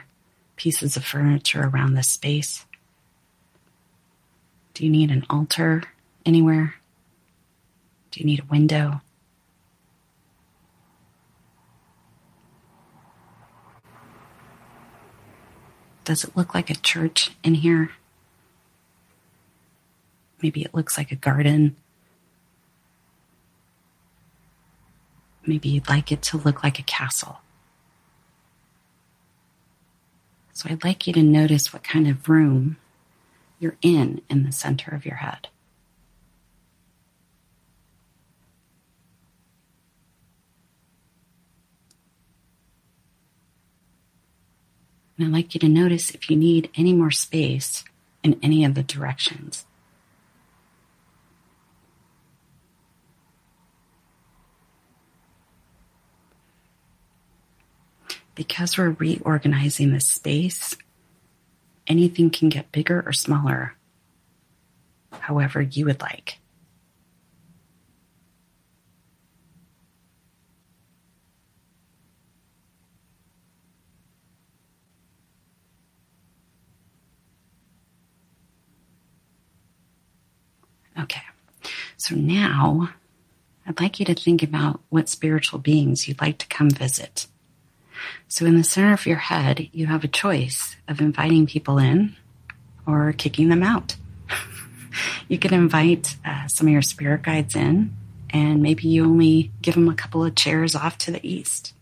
pieces 0.58 0.98
of 0.98 1.06
furniture 1.06 1.62
around 1.62 1.94
this 1.94 2.10
space? 2.10 2.66
Do 4.74 4.84
you 4.84 4.92
need 4.92 5.12
an 5.12 5.26
altar 5.30 5.84
anywhere? 6.26 6.76
Do 8.12 8.20
you 8.20 8.26
need 8.26 8.42
a 8.42 8.52
window? 8.52 9.00
Does 16.06 16.24
it 16.24 16.38
look 16.38 16.54
like 16.54 16.70
a 16.70 16.76
church 16.76 17.32
in 17.44 17.56
here? 17.56 17.90
Maybe 20.42 20.62
it 20.62 20.74
looks 20.74 21.00
like 21.00 21.12
a 21.12 21.16
garden. 21.16 21.76
Maybe 25.48 25.70
you'd 25.70 25.90
like 25.90 26.12
it 26.12 26.22
to 26.24 26.38
look 26.38 26.64
like 26.64 26.78
a 26.78 26.84
castle. 26.84 27.40
So 30.54 30.70
I'd 30.70 30.84
like 30.84 31.08
you 31.08 31.14
to 31.14 31.24
notice 31.24 31.74
what 31.74 31.84
kind 31.84 32.08
of 32.08 32.30
room 32.30 32.78
you're 33.60 33.78
in 33.82 34.22
in 34.30 34.44
the 34.44 34.52
center 34.52 34.92
of 34.96 35.06
your 35.06 35.16
head. 35.16 35.48
And 45.18 45.28
I'd 45.28 45.34
like 45.34 45.54
you 45.54 45.60
to 45.62 45.70
notice 45.70 46.10
if 46.10 46.30
you 46.30 46.36
need 46.36 46.70
any 46.76 46.94
more 46.94 47.12
space 47.12 47.84
in 48.24 48.40
any 48.44 48.66
of 48.66 48.76
the 48.76 48.84
directions. 48.84 49.66
Because 58.34 58.78
we're 58.78 58.90
reorganizing 58.90 59.94
the 59.94 60.02
space, 60.02 60.76
anything 61.88 62.30
can 62.30 62.50
get 62.50 62.72
bigger 62.74 63.02
or 63.06 63.14
smaller, 63.14 63.76
however 65.12 65.62
you 65.62 65.86
would 65.86 66.02
like. 66.02 66.40
Okay. 81.00 81.22
So 81.98 82.16
now 82.16 82.90
I'd 83.66 83.80
like 83.80 84.00
you 84.00 84.06
to 84.06 84.14
think 84.14 84.44
about 84.44 84.80
what 84.90 85.10
spiritual 85.10 85.60
beings 85.60 86.08
you'd 86.08 86.22
like 86.22 86.38
to 86.40 86.48
come 86.48 86.70
visit. 86.70 87.28
So 88.28 88.46
in 88.46 88.58
the 88.58 88.64
center 88.64 88.94
of 88.94 89.06
your 89.06 89.18
head, 89.18 89.70
you 89.72 89.88
have 89.88 90.04
a 90.04 90.10
choice 90.10 90.76
of 90.88 91.02
inviting 91.02 91.48
people 91.48 91.78
in 91.78 92.16
or 92.86 93.14
kicking 93.14 93.50
them 93.50 93.64
out. 93.64 93.96
you 95.28 95.40
can 95.40 95.54
invite 95.54 96.16
uh, 96.26 96.48
some 96.48 96.68
of 96.68 96.74
your 96.74 96.82
spirit 96.82 97.24
guides 97.24 97.56
in 97.56 97.96
and 98.30 98.62
maybe 98.62 98.88
you 98.88 99.06
only 99.06 99.52
give 99.62 99.76
them 99.76 99.90
a 99.90 99.96
couple 99.96 100.24
of 100.24 100.36
chairs 100.36 100.76
off 100.76 100.98
to 101.00 101.12
the 101.12 101.28
east. 101.28 101.74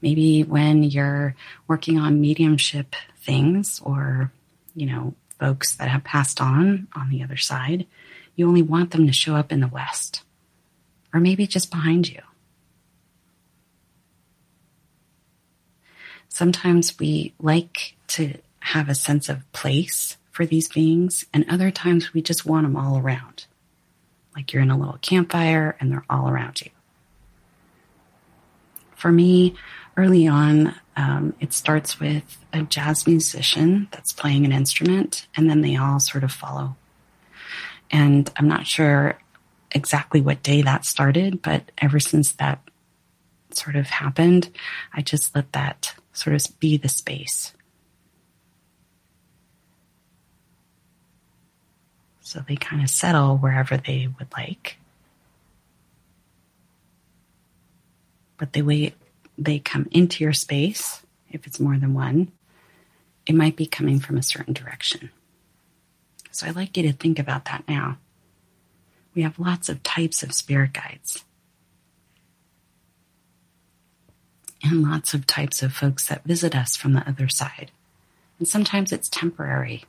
Maybe 0.00 0.42
when 0.42 0.82
you're 0.82 1.34
working 1.68 1.98
on 1.98 2.20
mediumship 2.20 2.94
things 3.20 3.80
or, 3.84 4.32
you 4.74 4.86
know, 4.86 5.14
folks 5.38 5.76
that 5.76 5.88
have 5.88 6.04
passed 6.04 6.40
on 6.40 6.88
on 6.94 7.08
the 7.08 7.22
other 7.22 7.36
side, 7.36 7.86
you 8.34 8.48
only 8.48 8.62
want 8.62 8.90
them 8.90 9.06
to 9.06 9.12
show 9.12 9.36
up 9.36 9.52
in 9.52 9.60
the 9.60 9.68
West 9.68 10.22
or 11.12 11.20
maybe 11.20 11.46
just 11.46 11.70
behind 11.70 12.08
you. 12.08 12.20
Sometimes 16.28 16.98
we 16.98 17.34
like 17.38 17.94
to 18.08 18.38
have 18.60 18.88
a 18.88 18.94
sense 18.94 19.28
of 19.28 19.50
place 19.52 20.16
for 20.30 20.46
these 20.46 20.66
beings, 20.66 21.26
and 21.34 21.44
other 21.48 21.70
times 21.70 22.14
we 22.14 22.22
just 22.22 22.46
want 22.46 22.64
them 22.64 22.74
all 22.74 22.98
around. 22.98 23.44
Like 24.34 24.52
you're 24.52 24.62
in 24.62 24.70
a 24.70 24.78
little 24.78 24.98
campfire 25.02 25.76
and 25.78 25.92
they're 25.92 26.06
all 26.08 26.30
around 26.30 26.62
you. 26.62 26.70
For 28.94 29.12
me, 29.12 29.54
early 29.96 30.26
on, 30.26 30.74
um, 30.96 31.34
it 31.38 31.52
starts 31.52 32.00
with 32.00 32.38
a 32.50 32.62
jazz 32.62 33.06
musician 33.06 33.88
that's 33.90 34.12
playing 34.12 34.46
an 34.46 34.52
instrument, 34.52 35.26
and 35.36 35.50
then 35.50 35.60
they 35.60 35.76
all 35.76 36.00
sort 36.00 36.24
of 36.24 36.32
follow 36.32 36.76
and 37.92 38.30
I'm 38.36 38.48
not 38.48 38.66
sure 38.66 39.18
exactly 39.70 40.20
what 40.20 40.42
day 40.42 40.62
that 40.62 40.84
started, 40.84 41.42
but 41.42 41.70
ever 41.78 42.00
since 42.00 42.32
that 42.32 42.60
sort 43.50 43.76
of 43.76 43.86
happened, 43.86 44.50
I 44.92 45.02
just 45.02 45.34
let 45.34 45.52
that 45.52 45.94
sort 46.12 46.34
of 46.34 46.58
be 46.58 46.78
the 46.78 46.88
space. 46.88 47.52
So 52.20 52.42
they 52.46 52.56
kind 52.56 52.82
of 52.82 52.88
settle 52.88 53.36
wherever 53.36 53.76
they 53.76 54.08
would 54.18 54.28
like. 54.34 54.78
But 58.38 58.54
the 58.54 58.62
way 58.62 58.94
they 59.36 59.58
come 59.58 59.86
into 59.90 60.24
your 60.24 60.32
space, 60.32 61.02
if 61.30 61.46
it's 61.46 61.60
more 61.60 61.76
than 61.76 61.92
one, 61.92 62.32
it 63.26 63.34
might 63.34 63.56
be 63.56 63.66
coming 63.66 64.00
from 64.00 64.16
a 64.16 64.22
certain 64.22 64.54
direction. 64.54 65.10
So 66.32 66.46
I'd 66.46 66.56
like 66.56 66.76
you 66.76 66.82
to 66.84 66.92
think 66.92 67.18
about 67.18 67.44
that 67.44 67.64
now. 67.68 67.98
We 69.14 69.22
have 69.22 69.38
lots 69.38 69.68
of 69.68 69.82
types 69.82 70.22
of 70.22 70.32
spirit 70.32 70.72
guides. 70.72 71.24
And 74.64 74.82
lots 74.82 75.12
of 75.12 75.26
types 75.26 75.62
of 75.62 75.72
folks 75.72 76.06
that 76.06 76.24
visit 76.24 76.56
us 76.56 76.76
from 76.76 76.94
the 76.94 77.06
other 77.06 77.28
side. 77.28 77.70
And 78.38 78.48
sometimes 78.48 78.92
it's 78.92 79.08
temporary. 79.08 79.84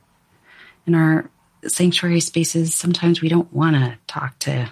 In 0.86 0.94
our 0.94 1.30
sanctuary 1.66 2.20
spaces, 2.20 2.74
sometimes 2.74 3.22
we 3.22 3.28
don't 3.28 3.52
want 3.52 3.76
to 3.76 3.96
talk 4.06 4.38
to 4.40 4.70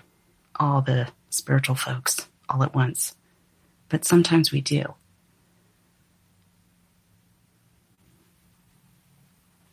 all 0.56 0.82
the 0.82 1.08
spiritual 1.30 1.74
folks 1.74 2.28
all 2.48 2.62
at 2.62 2.74
once, 2.74 3.14
but 3.88 4.04
sometimes 4.04 4.52
we 4.52 4.60
do. 4.60 4.94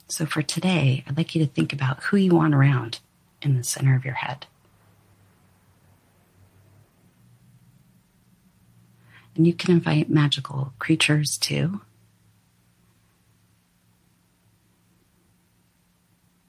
So 0.09 0.25
for 0.25 0.41
today, 0.41 1.03
I'd 1.07 1.17
like 1.17 1.35
you 1.35 1.45
to 1.45 1.51
think 1.51 1.71
about 1.71 2.01
who 2.03 2.17
you 2.17 2.31
want 2.31 2.55
around 2.55 2.99
in 3.43 3.55
the 3.55 3.63
center 3.63 3.95
of 3.95 4.03
your 4.03 4.15
head. 4.15 4.47
And 9.35 9.45
you 9.45 9.53
can 9.53 9.71
invite 9.71 10.09
magical 10.09 10.73
creatures 10.79 11.37
too. 11.37 11.81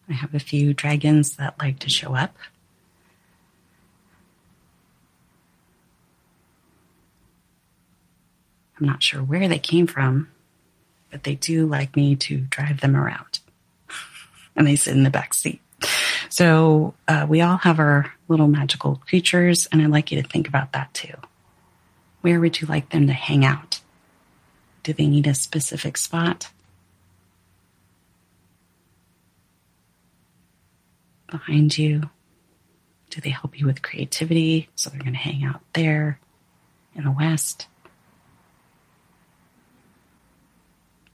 I 0.09 0.15
have 0.15 0.35
a 0.35 0.41
few 0.41 0.73
dragons 0.73 1.37
that 1.37 1.59
like 1.61 1.79
to 1.81 1.91
show 1.91 2.17
up. 2.17 2.37
I'm 8.81 8.87
not 8.87 9.03
sure 9.03 9.23
where 9.23 9.47
they 9.47 9.59
came 9.59 9.87
from, 9.87 10.31
but 11.11 11.25
they 11.25 11.35
do 11.35 11.67
like 11.67 11.95
me 11.95 12.17
to 12.17 12.39
drive 12.39 12.81
them 12.81 12.97
around 12.97 13.41
and 14.57 14.67
they 14.67 14.77
sit 14.77 14.97
in 14.97 15.03
the 15.03 15.11
back 15.11 15.35
seat. 15.35 15.61
So 16.29 16.95
uh, 17.09 17.27
we 17.29 17.41
all 17.41 17.57
have 17.59 17.79
our 17.79 18.13
little 18.29 18.49
magical 18.49 19.01
creatures, 19.07 19.67
and 19.73 19.83
I'd 19.83 19.91
like 19.91 20.13
you 20.13 20.23
to 20.23 20.29
think 20.29 20.49
about 20.49 20.73
that 20.73 20.93
too. 20.95 21.15
Where 22.21 22.41
would 22.41 22.61
you 22.61 22.67
like 22.67 22.91
them 22.91 23.07
to 23.07 23.13
hang 23.13 23.45
out? 23.45 23.81
Do 24.83 24.93
they 24.93 25.07
need 25.07 25.27
a 25.27 25.35
specific 25.35 25.97
spot? 25.97 26.51
Behind 31.31 31.77
you? 31.77 32.11
Do 33.11 33.21
they 33.21 33.31
help 33.31 33.59
you 33.59 33.67
with 33.67 33.83
creativity? 33.83 34.69
So 34.75 34.91
they're 34.91 35.01
going 35.01 35.13
to 35.13 35.19
hang 35.19 35.45
out 35.45 35.61
there 35.73 36.21
in 36.95 37.05
the 37.05 37.11
West. 37.11 37.67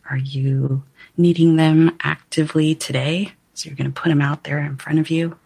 Are 0.08 0.16
you 0.16 0.84
needing 1.16 1.56
them 1.56 1.96
actively 2.00 2.74
today? 2.74 3.32
So 3.54 3.68
you're 3.68 3.76
going 3.76 3.92
to 3.92 4.00
put 4.00 4.08
them 4.08 4.20
out 4.20 4.44
there 4.44 4.58
in 4.58 4.76
front 4.76 4.98
of 4.98 5.10
you 5.10 5.36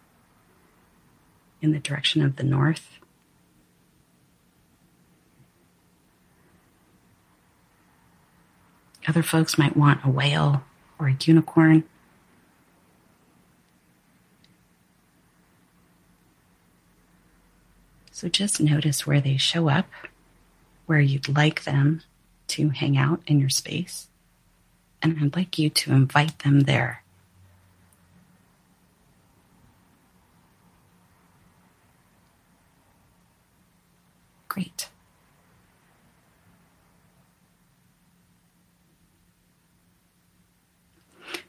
in 1.61 1.71
the 1.71 1.79
direction 1.79 2.21
of 2.21 2.35
the 2.35 2.43
north. 2.43 2.99
Other 9.07 9.23
folks 9.23 9.57
might 9.57 9.75
want 9.75 10.05
a 10.05 10.09
whale 10.09 10.63
or 10.99 11.07
a 11.07 11.17
unicorn. 11.19 11.83
So 18.11 18.29
just 18.29 18.61
notice 18.61 19.07
where 19.07 19.19
they 19.19 19.37
show 19.37 19.69
up, 19.69 19.87
where 20.85 20.99
you'd 20.99 21.35
like 21.35 21.63
them 21.63 22.03
to 22.49 22.69
hang 22.69 22.95
out 22.95 23.21
in 23.25 23.39
your 23.39 23.49
space 23.49 24.10
and 25.01 25.17
I'd 25.21 25.35
like 25.35 25.57
you 25.57 25.69
to 25.69 25.91
invite 25.91 26.39
them 26.39 26.61
there. 26.61 27.03
Great. 34.47 34.89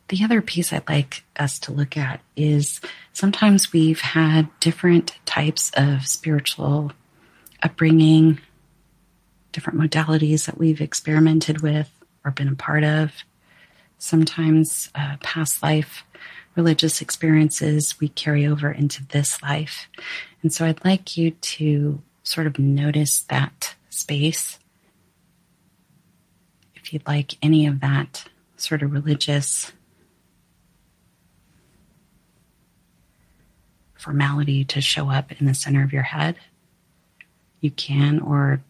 The 0.08 0.24
other 0.24 0.42
piece 0.42 0.72
I'd 0.72 0.88
like 0.88 1.24
us 1.38 1.58
to 1.60 1.72
look 1.72 1.96
at 1.96 2.20
is 2.36 2.80
sometimes 3.12 3.72
we've 3.72 4.00
had 4.00 4.48
different 4.60 5.16
types 5.24 5.70
of 5.74 6.06
spiritual 6.06 6.92
upbringing, 7.62 8.38
different 9.52 9.78
modalities 9.78 10.46
that 10.46 10.58
we've 10.58 10.80
experimented 10.82 11.62
with 11.62 11.90
or 12.24 12.30
been 12.30 12.48
a 12.48 12.54
part 12.54 12.84
of 12.84 13.12
sometimes 14.02 14.90
uh, 14.96 15.16
past 15.20 15.62
life 15.62 16.02
religious 16.56 17.00
experiences 17.00 18.00
we 18.00 18.08
carry 18.08 18.44
over 18.44 18.68
into 18.68 19.06
this 19.06 19.40
life. 19.44 19.86
And 20.42 20.52
so 20.52 20.66
I'd 20.66 20.84
like 20.84 21.16
you 21.16 21.30
to 21.30 22.02
sort 22.24 22.48
of 22.48 22.58
notice 22.58 23.20
that 23.30 23.76
space. 23.90 24.58
If 26.74 26.92
you'd 26.92 27.06
like 27.06 27.36
any 27.42 27.64
of 27.64 27.80
that 27.80 28.24
sort 28.56 28.82
of 28.82 28.92
religious 28.92 29.70
formality 33.94 34.64
to 34.64 34.80
show 34.80 35.10
up 35.10 35.30
in 35.30 35.46
the 35.46 35.54
center 35.54 35.84
of 35.84 35.92
your 35.92 36.02
head, 36.02 36.34
you 37.60 37.70
can 37.70 38.18
or 38.18 38.62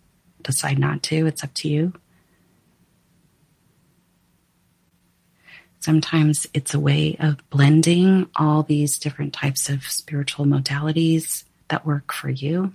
decide 0.42 0.78
not 0.78 1.02
to. 1.04 1.26
It's 1.26 1.42
up 1.42 1.54
to 1.54 1.68
you. 1.68 1.94
Sometimes 5.82 6.46
it's 6.54 6.74
a 6.74 6.78
way 6.78 7.16
of 7.18 7.38
blending 7.50 8.30
all 8.36 8.62
these 8.62 9.00
different 9.00 9.32
types 9.32 9.68
of 9.68 9.82
spiritual 9.82 10.44
modalities 10.44 11.42
that 11.66 11.84
work 11.84 12.12
for 12.12 12.30
you. 12.30 12.72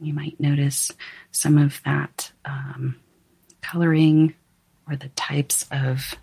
You 0.00 0.14
might 0.14 0.38
notice 0.38 0.92
some 1.32 1.58
of 1.58 1.82
that 1.84 2.30
um, 2.44 2.94
coloring 3.60 4.34
or 4.88 4.94
the 4.94 5.08
types 5.08 5.66
of 5.72 6.14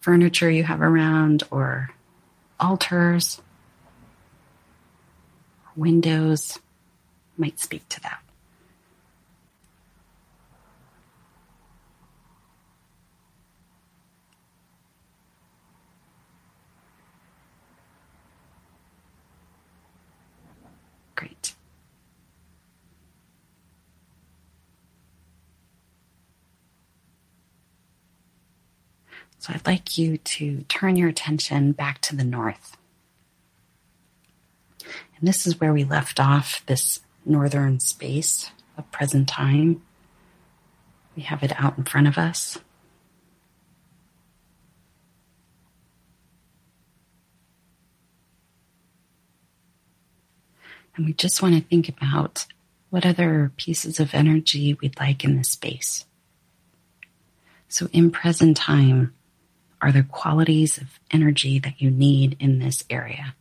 furniture 0.00 0.50
you 0.50 0.64
have 0.64 0.82
around 0.82 1.44
or 1.52 1.90
altars, 2.58 3.40
windows 5.76 6.58
might 7.36 7.60
speak 7.60 7.88
to 7.90 8.00
that. 8.00 8.20
Great. 21.20 21.54
So 29.38 29.52
I'd 29.52 29.66
like 29.66 29.98
you 29.98 30.16
to 30.16 30.62
turn 30.62 30.96
your 30.96 31.10
attention 31.10 31.72
back 31.72 32.00
to 32.02 32.16
the 32.16 32.24
north. 32.24 32.78
And 34.82 35.28
this 35.28 35.46
is 35.46 35.60
where 35.60 35.74
we 35.74 35.84
left 35.84 36.18
off 36.18 36.64
this 36.64 37.00
northern 37.26 37.80
space 37.80 38.50
of 38.78 38.90
present 38.90 39.28
time. 39.28 39.82
We 41.14 41.24
have 41.24 41.42
it 41.42 41.52
out 41.60 41.76
in 41.76 41.84
front 41.84 42.08
of 42.08 42.16
us. 42.16 42.56
And 50.96 51.06
we 51.06 51.12
just 51.12 51.42
want 51.42 51.54
to 51.54 51.60
think 51.60 51.88
about 51.88 52.46
what 52.90 53.06
other 53.06 53.52
pieces 53.56 54.00
of 54.00 54.14
energy 54.14 54.74
we'd 54.74 54.98
like 54.98 55.24
in 55.24 55.36
this 55.36 55.50
space. 55.50 56.04
So, 57.68 57.88
in 57.92 58.10
present 58.10 58.56
time, 58.56 59.14
are 59.80 59.92
there 59.92 60.02
qualities 60.02 60.76
of 60.76 60.98
energy 61.10 61.58
that 61.60 61.80
you 61.80 61.90
need 61.90 62.36
in 62.40 62.58
this 62.58 62.84
area? 62.90 63.34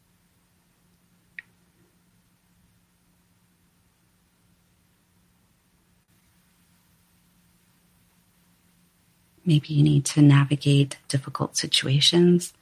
Maybe 9.43 9.73
you 9.73 9.81
need 9.81 10.05
to 10.05 10.21
navigate 10.21 10.97
difficult 11.07 11.57
situations. 11.57 12.53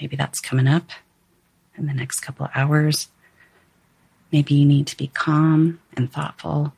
Maybe 0.00 0.16
that's 0.16 0.40
coming 0.40 0.66
up 0.66 0.90
in 1.76 1.86
the 1.86 1.92
next 1.92 2.20
couple 2.20 2.46
of 2.46 2.52
hours. 2.54 3.08
Maybe 4.32 4.54
you 4.54 4.64
need 4.64 4.86
to 4.88 4.96
be 4.96 5.08
calm 5.08 5.80
and 5.96 6.12
thoughtful. 6.12 6.72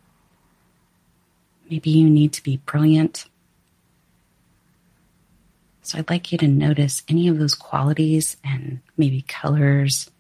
Maybe 1.71 1.91
you 1.91 2.09
need 2.09 2.33
to 2.35 2.43
be 2.43 2.59
brilliant. 2.59 3.27
So 5.83 5.99
I'd 5.99 6.11
like 6.11 6.33
you 6.33 6.39
to 6.39 6.49
notice 6.49 7.03
any 7.09 7.29
of 7.29 7.39
those 7.39 7.55
qualities 7.55 8.37
and 8.45 8.81
maybe 8.97 9.23
colors 9.23 10.11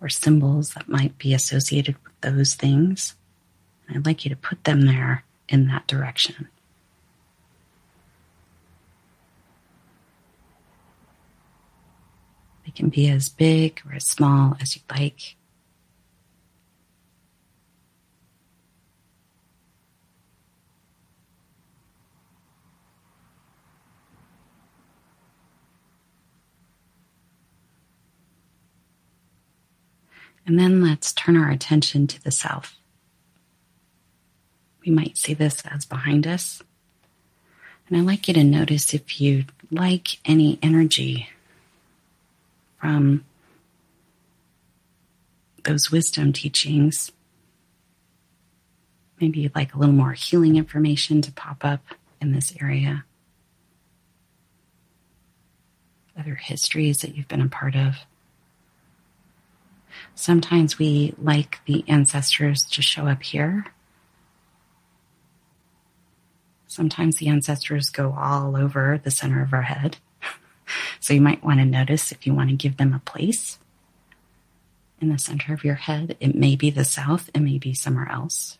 or 0.00 0.08
symbols 0.08 0.74
that 0.74 0.88
might 0.88 1.18
be 1.18 1.34
associated 1.34 1.96
with 2.04 2.20
those 2.20 2.54
things. 2.54 3.14
I'd 3.88 4.06
like 4.06 4.24
you 4.24 4.28
to 4.28 4.36
put 4.36 4.64
them 4.64 4.82
there 4.82 5.24
in 5.48 5.66
that 5.68 5.86
direction. 5.86 6.48
They 12.66 12.72
can 12.72 12.90
be 12.90 13.08
as 13.08 13.30
big 13.30 13.80
or 13.88 13.94
as 13.94 14.04
small 14.04 14.56
as 14.60 14.76
you'd 14.76 14.84
like. 14.90 15.36
And 30.48 30.58
then 30.58 30.80
let's 30.82 31.12
turn 31.12 31.36
our 31.36 31.50
attention 31.50 32.06
to 32.06 32.24
the 32.24 32.30
south. 32.30 32.74
We 34.80 34.90
might 34.90 35.18
see 35.18 35.34
this 35.34 35.62
as 35.70 35.84
behind 35.84 36.26
us. 36.26 36.62
And 37.86 37.98
I'd 37.98 38.06
like 38.06 38.28
you 38.28 38.34
to 38.34 38.42
notice 38.42 38.94
if 38.94 39.20
you 39.20 39.44
like 39.70 40.18
any 40.24 40.58
energy 40.62 41.28
from 42.80 43.26
those 45.64 45.90
wisdom 45.90 46.32
teachings. 46.32 47.12
Maybe 49.20 49.40
you'd 49.40 49.54
like 49.54 49.74
a 49.74 49.78
little 49.78 49.94
more 49.94 50.12
healing 50.12 50.56
information 50.56 51.20
to 51.22 51.32
pop 51.32 51.62
up 51.62 51.82
in 52.22 52.32
this 52.32 52.54
area. 52.58 53.04
Other 56.18 56.36
histories 56.36 57.02
that 57.02 57.14
you've 57.14 57.28
been 57.28 57.42
a 57.42 57.48
part 57.48 57.76
of. 57.76 57.96
Sometimes 60.14 60.78
we 60.78 61.14
like 61.18 61.60
the 61.66 61.84
ancestors 61.88 62.62
to 62.64 62.82
show 62.82 63.06
up 63.06 63.22
here. 63.22 63.66
Sometimes 66.66 67.16
the 67.16 67.28
ancestors 67.28 67.90
go 67.90 68.14
all 68.18 68.56
over 68.56 69.00
the 69.02 69.10
center 69.10 69.42
of 69.42 69.52
our 69.52 69.62
head. 69.62 69.98
so 71.00 71.14
you 71.14 71.20
might 71.20 71.42
want 71.42 71.60
to 71.60 71.64
notice 71.64 72.12
if 72.12 72.26
you 72.26 72.34
want 72.34 72.50
to 72.50 72.56
give 72.56 72.76
them 72.76 72.92
a 72.92 73.00
place 73.00 73.58
in 75.00 75.08
the 75.08 75.18
center 75.18 75.54
of 75.54 75.64
your 75.64 75.76
head. 75.76 76.16
It 76.20 76.34
may 76.34 76.56
be 76.56 76.70
the 76.70 76.84
south, 76.84 77.30
it 77.34 77.40
may 77.40 77.58
be 77.58 77.74
somewhere 77.74 78.10
else. 78.10 78.58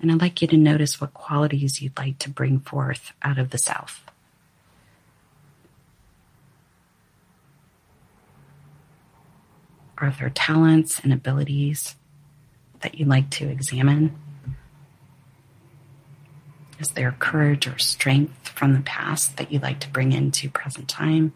And 0.00 0.12
I'd 0.12 0.20
like 0.20 0.42
you 0.42 0.48
to 0.48 0.56
notice 0.56 1.00
what 1.00 1.14
qualities 1.14 1.80
you'd 1.80 1.98
like 1.98 2.18
to 2.18 2.30
bring 2.30 2.60
forth 2.60 3.12
out 3.22 3.38
of 3.38 3.50
the 3.50 3.58
south. 3.58 4.05
Are 9.98 10.14
there 10.18 10.30
talents 10.30 11.00
and 11.00 11.12
abilities 11.12 11.96
that 12.80 12.98
you'd 12.98 13.08
like 13.08 13.30
to 13.30 13.48
examine? 13.48 14.16
Is 16.78 16.88
there 16.90 17.16
courage 17.18 17.66
or 17.66 17.78
strength 17.78 18.48
from 18.48 18.74
the 18.74 18.80
past 18.80 19.38
that 19.38 19.50
you'd 19.50 19.62
like 19.62 19.80
to 19.80 19.88
bring 19.88 20.12
into 20.12 20.50
present 20.50 20.88
time? 20.88 21.32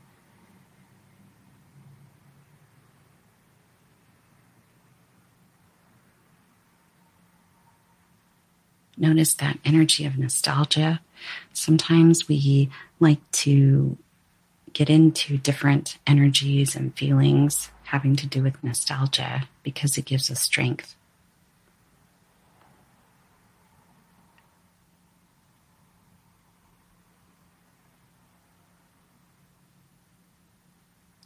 Notice 8.98 9.32
that 9.34 9.58
energy 9.64 10.04
of 10.04 10.18
nostalgia. 10.18 11.00
Sometimes 11.54 12.28
we 12.28 12.68
like 12.98 13.30
to 13.30 13.96
get 14.74 14.90
into 14.90 15.38
different 15.38 15.96
energies 16.06 16.76
and 16.76 16.94
feelings 16.94 17.70
having 17.90 18.14
to 18.14 18.26
do 18.26 18.40
with 18.40 18.62
nostalgia 18.62 19.48
because 19.64 19.98
it 19.98 20.04
gives 20.04 20.30
us 20.30 20.40
strength. 20.40 20.94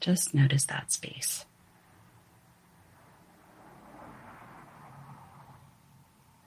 Just 0.00 0.34
notice 0.34 0.64
that 0.64 0.90
space. 0.90 1.44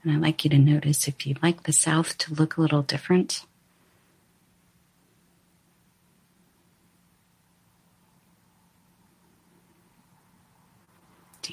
And 0.02 0.12
I'd 0.12 0.20
like 0.20 0.42
you 0.42 0.50
to 0.50 0.58
notice 0.58 1.06
if 1.06 1.26
you'd 1.26 1.42
like 1.44 1.62
the 1.62 1.72
south 1.72 2.18
to 2.18 2.34
look 2.34 2.56
a 2.56 2.60
little 2.60 2.82
different, 2.82 3.44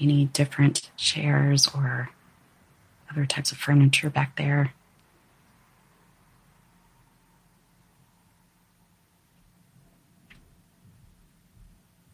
Need 0.05 0.33
different 0.33 0.91
chairs 0.97 1.67
or 1.73 2.11
other 3.09 3.25
types 3.25 3.51
of 3.51 3.57
furniture 3.57 4.11
back 4.11 4.35
there? 4.35 4.71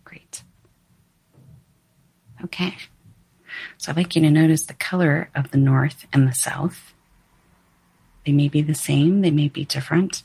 Great. 0.06 0.42
Okay. 2.46 2.78
So 3.78 3.92
I'd 3.92 3.98
like 3.98 4.16
you 4.16 4.22
to 4.22 4.32
notice 4.32 4.64
the 4.64 4.74
color 4.74 5.30
of 5.36 5.52
the 5.52 5.58
north 5.58 6.06
and 6.14 6.26
the 6.26 6.34
south. 6.34 6.94
They 8.26 8.32
may 8.32 8.48
be 8.48 8.62
the 8.62 8.74
same, 8.74 9.20
they 9.20 9.32
may 9.32 9.50
be 9.50 9.66
different. 9.66 10.24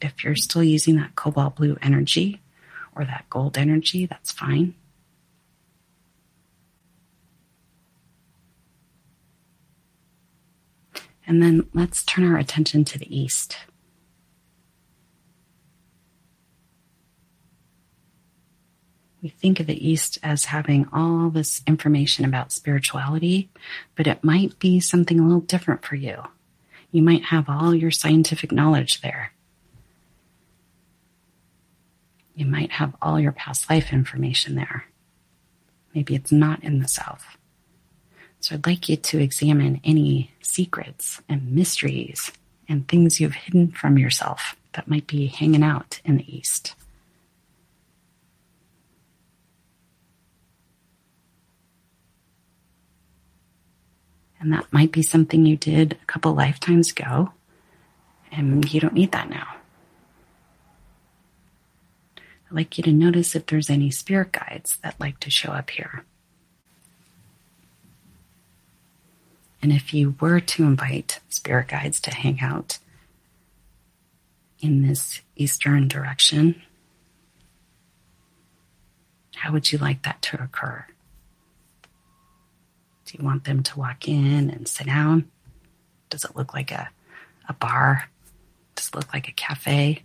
If 0.00 0.22
you're 0.22 0.36
still 0.36 0.62
using 0.62 0.94
that 0.96 1.16
cobalt 1.16 1.56
blue 1.56 1.76
energy 1.82 2.40
or 2.94 3.04
that 3.04 3.24
gold 3.28 3.58
energy, 3.58 4.06
that's 4.06 4.30
fine. 4.30 4.74
And 11.26 11.42
then 11.42 11.68
let's 11.72 12.04
turn 12.04 12.30
our 12.30 12.38
attention 12.38 12.84
to 12.84 12.98
the 12.98 13.16
east. 13.16 13.56
We 19.24 19.30
think 19.30 19.58
of 19.58 19.66
the 19.66 19.88
East 19.88 20.18
as 20.22 20.44
having 20.44 20.86
all 20.92 21.30
this 21.30 21.62
information 21.66 22.26
about 22.26 22.52
spirituality, 22.52 23.48
but 23.96 24.06
it 24.06 24.22
might 24.22 24.58
be 24.58 24.80
something 24.80 25.18
a 25.18 25.22
little 25.22 25.40
different 25.40 25.82
for 25.82 25.96
you. 25.96 26.24
You 26.90 27.02
might 27.02 27.24
have 27.24 27.48
all 27.48 27.74
your 27.74 27.90
scientific 27.90 28.52
knowledge 28.52 29.00
there. 29.00 29.32
You 32.34 32.44
might 32.44 32.72
have 32.72 32.94
all 33.00 33.18
your 33.18 33.32
past 33.32 33.70
life 33.70 33.94
information 33.94 34.56
there. 34.56 34.84
Maybe 35.94 36.14
it's 36.14 36.30
not 36.30 36.62
in 36.62 36.80
the 36.80 36.88
South. 36.88 37.24
So 38.44 38.54
I'd 38.54 38.66
like 38.66 38.90
you 38.90 38.96
to 38.98 39.18
examine 39.20 39.80
any 39.84 40.30
secrets 40.42 41.22
and 41.30 41.52
mysteries 41.52 42.30
and 42.68 42.86
things 42.86 43.18
you've 43.18 43.32
hidden 43.32 43.68
from 43.68 43.96
yourself 43.96 44.54
that 44.74 44.86
might 44.86 45.06
be 45.06 45.28
hanging 45.28 45.62
out 45.62 46.02
in 46.04 46.18
the 46.18 46.36
East. 46.36 46.74
And 54.38 54.52
that 54.52 54.70
might 54.70 54.92
be 54.92 55.02
something 55.02 55.46
you 55.46 55.56
did 55.56 55.94
a 56.02 56.04
couple 56.04 56.34
lifetimes 56.34 56.90
ago, 56.90 57.32
and 58.30 58.70
you 58.70 58.78
don't 58.78 58.92
need 58.92 59.12
that 59.12 59.30
now. 59.30 59.54
I'd 62.18 62.52
like 62.54 62.76
you 62.76 62.84
to 62.84 62.92
notice 62.92 63.34
if 63.34 63.46
there's 63.46 63.70
any 63.70 63.90
spirit 63.90 64.32
guides 64.32 64.76
that 64.82 65.00
like 65.00 65.18
to 65.20 65.30
show 65.30 65.52
up 65.52 65.70
here. 65.70 66.04
And 69.64 69.72
if 69.72 69.94
you 69.94 70.14
were 70.20 70.40
to 70.40 70.64
invite 70.64 71.20
spirit 71.30 71.68
guides 71.68 71.98
to 72.02 72.14
hang 72.14 72.42
out 72.42 72.76
in 74.60 74.86
this 74.86 75.22
eastern 75.36 75.88
direction, 75.88 76.60
how 79.36 79.52
would 79.52 79.72
you 79.72 79.78
like 79.78 80.02
that 80.02 80.20
to 80.20 80.42
occur? 80.42 80.84
Do 83.06 83.16
you 83.18 83.24
want 83.24 83.44
them 83.44 83.62
to 83.62 83.78
walk 83.78 84.06
in 84.06 84.50
and 84.50 84.68
sit 84.68 84.86
down? 84.86 85.30
Does 86.10 86.24
it 86.24 86.36
look 86.36 86.52
like 86.52 86.70
a, 86.70 86.90
a 87.48 87.54
bar? 87.54 88.10
Does 88.74 88.88
it 88.88 88.94
look 88.94 89.14
like 89.14 89.28
a 89.28 89.32
cafe? 89.32 90.02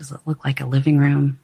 Does 0.00 0.10
it 0.10 0.18
look 0.26 0.44
like 0.44 0.60
a 0.60 0.66
living 0.66 0.98
room? 0.98 1.38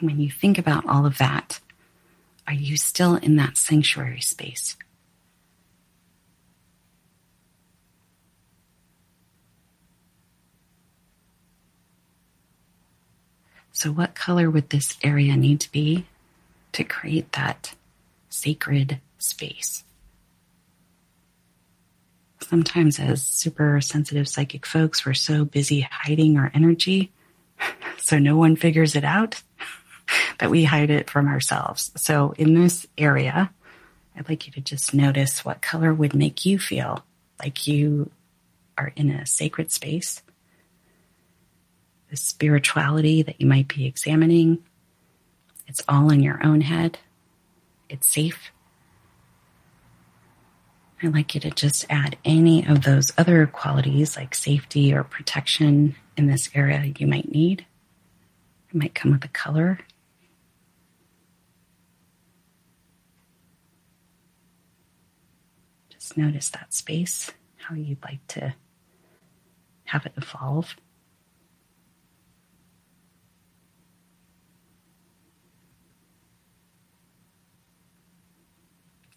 And 0.00 0.10
when 0.10 0.20
you 0.20 0.30
think 0.30 0.58
about 0.58 0.86
all 0.86 1.04
of 1.04 1.18
that, 1.18 1.60
are 2.46 2.54
you 2.54 2.76
still 2.76 3.16
in 3.16 3.36
that 3.36 3.56
sanctuary 3.56 4.20
space? 4.20 4.76
So, 13.72 13.92
what 13.92 14.14
color 14.14 14.50
would 14.50 14.70
this 14.70 14.96
area 15.02 15.36
need 15.36 15.60
to 15.60 15.72
be 15.72 16.06
to 16.72 16.84
create 16.84 17.32
that 17.32 17.74
sacred 18.28 19.00
space? 19.18 19.84
Sometimes, 22.40 22.98
as 22.98 23.22
super 23.22 23.80
sensitive 23.80 24.28
psychic 24.28 24.66
folks, 24.66 25.06
we're 25.06 25.14
so 25.14 25.44
busy 25.44 25.80
hiding 25.88 26.36
our 26.36 26.50
energy 26.52 27.12
so 27.98 28.18
no 28.18 28.36
one 28.36 28.56
figures 28.56 28.96
it 28.96 29.04
out 29.04 29.42
that 30.38 30.50
we 30.50 30.64
hide 30.64 30.90
it 30.90 31.10
from 31.10 31.28
ourselves. 31.28 31.90
So, 31.96 32.34
in 32.36 32.54
this 32.54 32.86
area, 32.98 33.50
I'd 34.16 34.28
like 34.28 34.46
you 34.46 34.52
to 34.54 34.60
just 34.60 34.94
notice 34.94 35.44
what 35.44 35.62
color 35.62 35.92
would 35.94 36.14
make 36.14 36.44
you 36.44 36.58
feel 36.58 37.04
like 37.38 37.66
you 37.66 38.10
are 38.76 38.92
in 38.96 39.10
a 39.10 39.26
sacred 39.26 39.70
space 39.70 40.22
the 42.10 42.16
spirituality 42.16 43.22
that 43.22 43.40
you 43.40 43.46
might 43.46 43.68
be 43.68 43.86
examining. 43.86 44.58
It's 45.68 45.82
all 45.88 46.10
in 46.10 46.20
your 46.20 46.44
own 46.44 46.60
head. 46.60 46.98
It's 47.88 48.08
safe. 48.08 48.50
I'd 51.02 51.14
like 51.14 51.34
you 51.34 51.40
to 51.42 51.50
just 51.50 51.86
add 51.88 52.18
any 52.24 52.66
of 52.66 52.82
those 52.82 53.12
other 53.16 53.46
qualities 53.46 54.16
like 54.16 54.34
safety 54.34 54.92
or 54.92 55.04
protection 55.04 55.94
in 56.16 56.26
this 56.26 56.50
area 56.54 56.92
you 56.98 57.06
might 57.06 57.30
need. 57.30 57.64
It 58.68 58.74
might 58.74 58.94
come 58.94 59.12
with 59.12 59.24
a 59.24 59.28
color. 59.28 59.78
Just 66.10 66.18
notice 66.18 66.48
that 66.48 66.74
space, 66.74 67.30
how 67.56 67.76
you'd 67.76 68.02
like 68.02 68.26
to 68.26 68.52
have 69.84 70.06
it 70.06 70.12
evolve. 70.16 70.74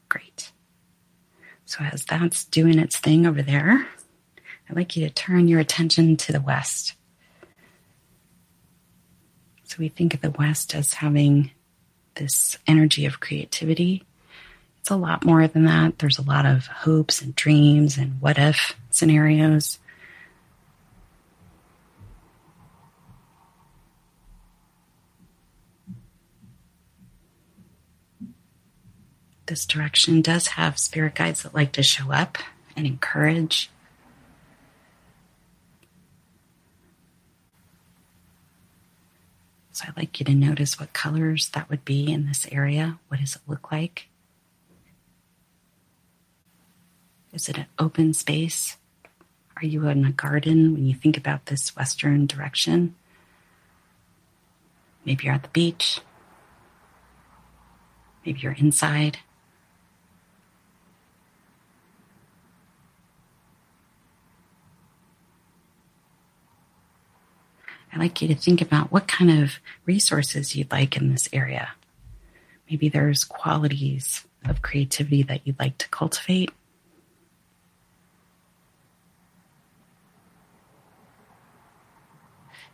Great. 0.08 0.52
So, 1.66 1.84
as 1.84 2.06
that's 2.06 2.46
doing 2.46 2.78
its 2.78 3.00
thing 3.00 3.26
over 3.26 3.42
there, 3.42 3.88
I'd 4.70 4.76
like 4.76 4.96
you 4.96 5.04
to 5.08 5.12
turn 5.12 5.48
your 5.48 5.60
attention 5.60 6.16
to 6.18 6.32
the 6.32 6.42
West. 6.42 6.94
So, 9.64 9.78
we 9.80 9.90
think 9.90 10.14
of 10.14 10.22
the 10.22 10.30
West 10.30 10.76
as 10.76 10.94
having 10.94 11.50
this 12.14 12.60
energy 12.68 13.08
of 13.08 13.20
creativity. 13.20 14.04
It's 14.84 14.92
a 14.92 14.98
lot 14.98 15.24
more 15.24 15.48
than 15.48 15.64
that. 15.64 16.00
There's 16.00 16.20
a 16.20 16.24
lot 16.24 16.46
of 16.46 16.68
hopes 16.68 17.22
and 17.22 17.34
dreams 17.34 17.98
and 17.98 18.20
what 18.20 18.38
if 18.38 18.76
scenarios. 18.90 19.80
this 29.46 29.66
direction 29.66 30.22
does 30.22 30.48
have 30.48 30.78
spirit 30.78 31.16
guides 31.16 31.44
that 31.44 31.54
like 31.54 31.72
to 31.72 31.84
show 31.84 32.12
up 32.12 32.38
and 32.76 32.86
encourage. 32.86 33.70
So 39.72 39.86
I'd 39.88 39.96
like 39.96 40.20
you 40.20 40.26
to 40.26 40.34
notice 40.34 40.78
what 40.78 40.92
colors 40.92 41.50
that 41.50 41.70
would 41.70 41.86
be 41.86 42.12
in 42.12 42.26
this 42.26 42.48
area. 42.52 42.98
What 43.08 43.22
does 43.22 43.38
it 43.38 43.44
look 43.48 43.72
like? 43.72 44.08
Is 47.34 47.50
it 47.50 47.58
an 47.58 47.66
open 47.80 48.14
space? 48.14 48.78
Are 49.58 49.66
you 49.66 49.88
in 49.88 50.06
a 50.06 50.12
garden 50.12 50.74
when 50.74 50.86
you 50.86 50.94
think 50.94 51.18
about 51.18 51.48
this 51.48 51.76
western 51.76 52.28
direction? 52.28 52.96
Maybe 55.04 55.26
you're 55.26 55.34
at 55.34 55.44
the 55.44 55.50
beach. 55.50 56.00
Maybe 58.24 58.40
you're 58.40 58.54
inside. 58.54 59.18
I'd 67.92 68.00
like 68.00 68.22
you 68.22 68.28
to 68.28 68.36
think 68.36 68.62
about 68.62 68.92
what 68.92 69.08
kind 69.08 69.44
of 69.44 69.60
resources 69.86 70.56
you'd 70.56 70.72
like 70.72 70.98
in 70.98 71.12
this 71.12 71.30
area. 71.34 71.70
Maybe 72.70 72.90
there's 72.90 73.24
qualities 73.24 74.26
of 74.46 74.62
creativity 74.62 75.24
that 75.24 75.42
you'd 75.46 75.60
like 75.60 75.78
to 75.80 75.90
cultivate. 75.90 76.52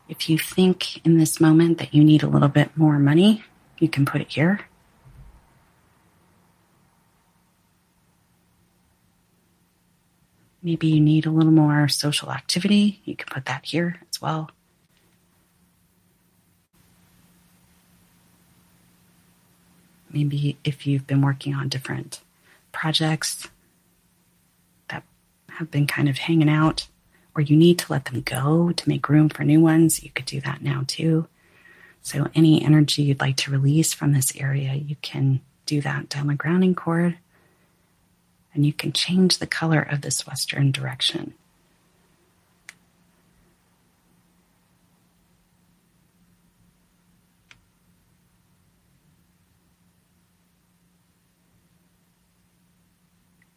If 0.10 0.28
you 0.28 0.40
think 0.40 1.06
in 1.06 1.20
this 1.20 1.40
moment 1.40 1.78
that 1.78 1.94
you 1.94 2.04
need 2.04 2.24
a 2.24 2.28
little 2.28 2.48
bit 2.50 2.76
more 2.76 2.98
money, 2.98 3.44
you 3.78 3.88
can 3.88 4.08
put 4.08 4.22
it 4.22 4.30
here. 4.30 4.62
Maybe 10.64 10.88
you 10.88 11.00
need 11.00 11.28
a 11.28 11.30
little 11.30 11.52
more 11.52 11.88
social 11.88 12.32
activity, 12.32 13.02
you 13.06 13.16
can 13.16 13.28
put 13.32 13.46
that 13.46 13.66
here 13.66 14.02
as 14.10 14.20
well. 14.20 14.50
Maybe 20.12 20.58
if 20.64 20.88
you've 20.88 21.06
been 21.06 21.22
working 21.22 21.54
on 21.54 21.70
different 21.70 22.22
projects 22.72 23.48
that 24.88 25.04
have 25.50 25.70
been 25.70 25.86
kind 25.86 26.10
of 26.10 26.18
hanging 26.18 26.50
out, 26.50 26.88
or 27.40 27.42
you 27.42 27.56
need 27.56 27.80
to 27.80 27.90
let 27.90 28.04
them 28.04 28.20
go 28.20 28.74
to 28.74 28.90
make 28.90 29.08
room 29.08 29.30
for 29.30 29.46
new 29.46 29.62
ones, 29.62 30.04
you 30.04 30.10
could 30.10 30.26
do 30.26 30.42
that 30.42 30.62
now 30.62 30.84
too. 30.88 31.26
So, 32.02 32.28
any 32.36 32.62
energy 32.62 33.04
you'd 33.04 33.22
like 33.22 33.38
to 33.38 33.52
release 33.52 33.94
from 33.94 34.12
this 34.12 34.36
area, 34.36 34.74
you 34.74 34.98
can 35.02 35.40
do 35.66 35.80
that 35.80 36.10
down 36.10 36.28
the 36.28 36.36
grounding 36.36 36.76
cord. 36.76 37.18
And 38.54 38.66
you 38.66 38.74
can 38.74 38.92
change 38.92 39.38
the 39.38 39.48
color 39.48 39.80
of 39.80 40.02
this 40.02 40.28
western 40.28 40.74
direction. 40.74 41.34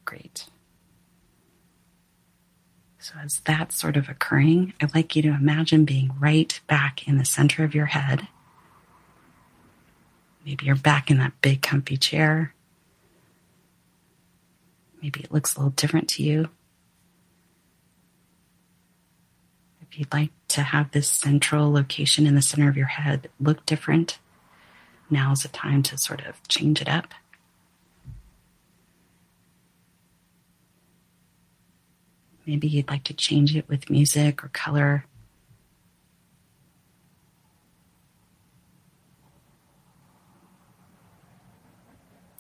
Great. 0.05 0.52
So, 3.03 3.15
as 3.21 3.41
that's 3.41 3.75
sort 3.75 3.97
of 3.97 4.09
occurring, 4.09 4.75
I'd 4.81 4.95
like 4.95 5.17
you 5.17 5.23
to 5.23 5.29
imagine 5.31 5.85
being 5.85 6.15
right 6.21 6.61
back 6.69 7.09
in 7.09 7.19
the 7.19 7.25
center 7.25 7.65
of 7.65 7.75
your 7.75 7.87
head. 7.87 8.29
Maybe 10.47 10.67
you're 10.67 10.77
back 10.77 11.11
in 11.11 11.19
that 11.19 11.33
big, 11.43 11.63
comfy 11.63 11.97
chair. 11.97 12.55
Maybe 15.03 15.19
it 15.19 15.33
looks 15.33 15.57
a 15.57 15.59
little 15.59 15.73
different 15.73 16.09
to 16.11 16.23
you. 16.23 16.49
If 19.81 19.99
you'd 19.99 20.13
like 20.13 20.31
to 20.49 20.63
have 20.63 20.93
this 20.93 21.09
central 21.09 21.73
location 21.73 22.25
in 22.25 22.37
the 22.37 22.41
center 22.41 22.69
of 22.69 22.77
your 22.77 22.87
head 22.87 23.29
look 23.41 23.67
different, 23.67 24.21
now's 25.11 25.43
the 25.43 25.49
time 25.49 25.83
to 25.83 25.99
sort 25.99 26.25
of 26.25 26.41
change 26.47 26.81
it 26.81 26.89
up. 26.89 27.15
Maybe 32.47 32.67
you'd 32.67 32.89
like 32.89 33.05
to 33.05 33.15
change 33.15 33.55
it 33.57 33.69
with 33.69 33.89
music 33.89 34.43
or 34.43 34.49
color. 34.49 35.05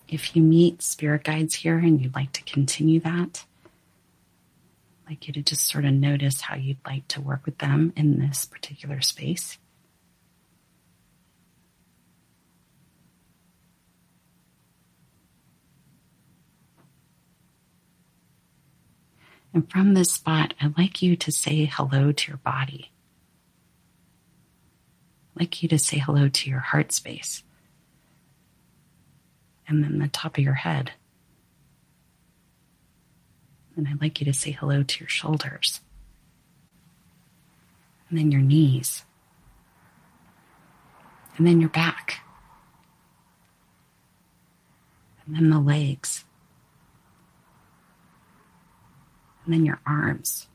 If 0.08 0.36
you 0.36 0.42
meet 0.42 0.82
spirit 0.82 1.24
guides 1.24 1.54
here 1.54 1.78
and 1.78 2.00
you'd 2.00 2.14
like 2.14 2.32
to 2.32 2.42
continue 2.42 3.00
that, 3.00 3.44
I'd 5.06 5.10
like 5.10 5.26
you 5.26 5.32
to 5.34 5.42
just 5.42 5.66
sort 5.66 5.84
of 5.84 5.92
notice 5.92 6.42
how 6.42 6.56
you'd 6.56 6.84
like 6.84 7.08
to 7.08 7.20
work 7.20 7.46
with 7.46 7.58
them 7.58 7.92
in 7.96 8.18
this 8.18 8.44
particular 8.44 9.00
space. 9.00 9.58
And 19.54 19.70
from 19.70 19.94
this 19.94 20.12
spot, 20.12 20.54
I'd 20.60 20.78
like 20.78 21.02
you 21.02 21.16
to 21.16 21.30
say 21.30 21.66
hello 21.66 22.12
to 22.12 22.30
your 22.30 22.38
body. 22.38 22.90
I'd 25.34 25.40
like 25.40 25.62
you 25.62 25.68
to 25.68 25.78
say 25.78 25.98
hello 25.98 26.28
to 26.28 26.50
your 26.50 26.60
heart 26.60 26.92
space. 26.92 27.42
And 29.68 29.84
then 29.84 29.98
the 29.98 30.08
top 30.08 30.38
of 30.38 30.44
your 30.44 30.54
head. 30.54 30.92
And 33.76 33.88
I'd 33.88 34.00
like 34.00 34.20
you 34.20 34.26
to 34.26 34.32
say 34.32 34.50
hello 34.50 34.82
to 34.82 35.00
your 35.00 35.08
shoulders. 35.08 35.80
And 38.08 38.18
then 38.18 38.30
your 38.30 38.42
knees. 38.42 39.04
And 41.36 41.46
then 41.46 41.60
your 41.60 41.70
back. 41.70 42.20
And 45.26 45.36
then 45.36 45.50
the 45.50 45.60
legs. 45.60 46.24
Then 49.52 49.66
your 49.66 49.80
arms 49.86 50.46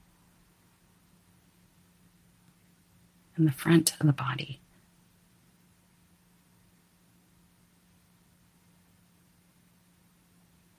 and 3.36 3.48
the 3.48 3.52
front 3.52 3.94
of 4.00 4.08
the 4.08 4.14
body. 4.14 4.60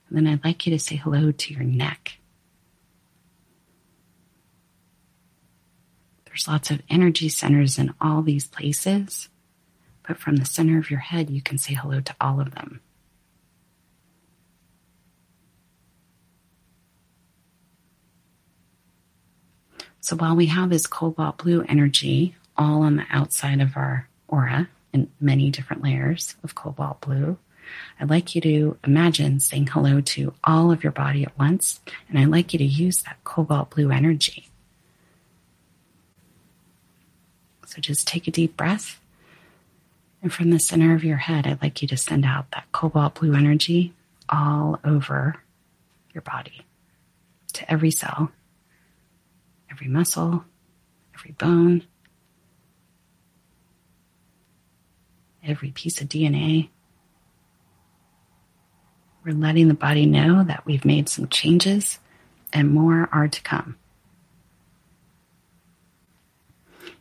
And 0.09 0.17
then 0.17 0.27
I'd 0.27 0.45
like 0.45 0.67
you 0.67 0.73
to 0.73 0.79
say 0.79 0.97
hello 0.97 1.33
to 1.33 1.55
your 1.55 1.65
neck. 1.65 2.19
There's 6.25 6.49
lots 6.49 6.71
of 6.71 6.83
energy 6.89 7.29
centers 7.29 7.79
in 7.79 7.93
all 8.01 8.23
these 8.23 8.47
places, 8.47 9.29
but 10.07 10.19
from 10.19 10.37
the 10.37 10.47
center 10.47 10.79
of 10.79 10.91
your 10.91 11.01
head, 11.01 11.31
you 11.31 11.43
can 11.43 11.59
say 11.59 11.75
hello 11.75 12.01
to 12.01 12.15
all 12.21 12.41
of 12.41 12.55
them. 12.55 12.81
So 20.09 20.17
while 20.17 20.35
we 20.35 20.47
have 20.47 20.71
this 20.71 20.87
cobalt 20.87 21.37
blue 21.37 21.67
energy 21.69 22.35
all 22.57 22.81
on 22.81 22.97
the 22.97 23.05
outside 23.11 23.61
of 23.61 23.77
our 23.77 24.09
aura 24.27 24.71
in 24.91 25.11
many 25.21 25.51
different 25.51 25.83
layers 25.83 26.35
of 26.43 26.55
cobalt 26.55 27.03
blue, 27.03 27.37
I'd 28.01 28.09
like 28.09 28.35
you 28.35 28.41
to 28.41 28.79
imagine 28.85 29.39
saying 29.39 29.67
hello 29.67 30.01
to 30.01 30.33
all 30.43 30.73
of 30.73 30.83
your 30.83 30.93
body 30.93 31.25
at 31.25 31.39
once, 31.39 31.81
and 32.09 32.19
I'd 32.19 32.31
like 32.31 32.55
you 32.55 32.59
to 32.59 32.65
use 32.65 33.03
that 33.03 33.23
cobalt 33.25 33.69
blue 33.69 33.91
energy. 33.91 34.49
So 37.67 37.83
just 37.83 38.09
take 38.09 38.27
a 38.27 38.31
deep 38.31 38.57
breath. 38.57 38.99
And 40.23 40.33
from 40.33 40.49
the 40.49 40.59
center 40.59 40.95
of 40.95 41.05
your 41.05 41.19
head, 41.19 41.47
I'd 41.47 41.61
like 41.61 41.83
you 41.83 41.89
to 41.89 41.99
send 41.99 42.25
out 42.25 42.51
that 42.53 42.73
cobalt 42.73 43.17
blue 43.17 43.35
energy 43.35 43.93
all 44.31 44.81
over 44.85 45.43
your 46.15 46.23
body 46.23 46.63
to 47.53 47.71
every 47.71 47.91
cell 47.91 48.33
every 49.79 49.87
muscle, 49.89 50.45
every 51.15 51.31
bone, 51.33 51.85
every 55.45 55.71
piece 55.71 56.01
of 56.01 56.09
DNA. 56.09 56.69
We're 59.25 59.35
letting 59.35 59.69
the 59.69 59.75
body 59.75 60.05
know 60.05 60.43
that 60.43 60.67
we've 60.67 60.85
made 60.85 61.09
some 61.09 61.29
changes 61.29 62.01
and 62.53 62.71
more 62.71 63.09
are 63.13 63.29
to 63.29 63.41
come. 63.43 63.77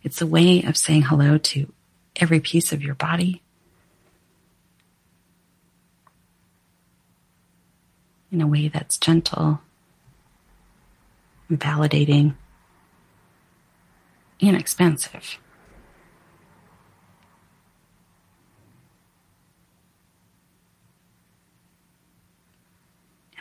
It's 0.03 0.21
a 0.21 0.27
way 0.27 0.61
of 0.61 0.77
saying 0.77 1.01
hello 1.01 1.39
to 1.39 1.73
every 2.17 2.39
piece 2.39 2.71
of 2.71 2.83
your 2.83 2.93
body. 2.93 3.41
In 8.31 8.39
a 8.39 8.45
way 8.45 8.67
that's 8.67 8.99
gentle, 8.99 9.61
and 11.49 11.59
validating, 11.59 12.35
inexpensive. 14.39 15.37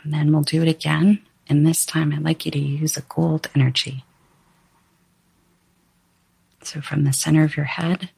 And 0.03 0.13
then 0.13 0.31
we'll 0.31 0.43
do 0.43 0.61
it 0.61 0.69
again. 0.69 1.19
And 1.49 1.65
this 1.65 1.85
time 1.85 2.13
I'd 2.13 2.23
like 2.23 2.45
you 2.45 2.51
to 2.51 2.59
use 2.59 2.95
a 2.95 3.01
gold 3.01 3.49
energy. 3.55 4.05
So 6.63 6.81
from 6.81 7.03
the 7.03 7.13
center 7.13 7.43
of 7.43 7.55
your 7.55 7.65
head, 7.65 8.09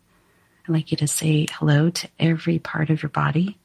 I'd 0.64 0.72
like 0.72 0.92
you 0.92 0.98
to 0.98 1.08
say 1.08 1.48
hello 1.52 1.90
to 1.90 2.10
every 2.20 2.60
part 2.60 2.90
of 2.90 3.02
your 3.02 3.10
body. 3.10 3.58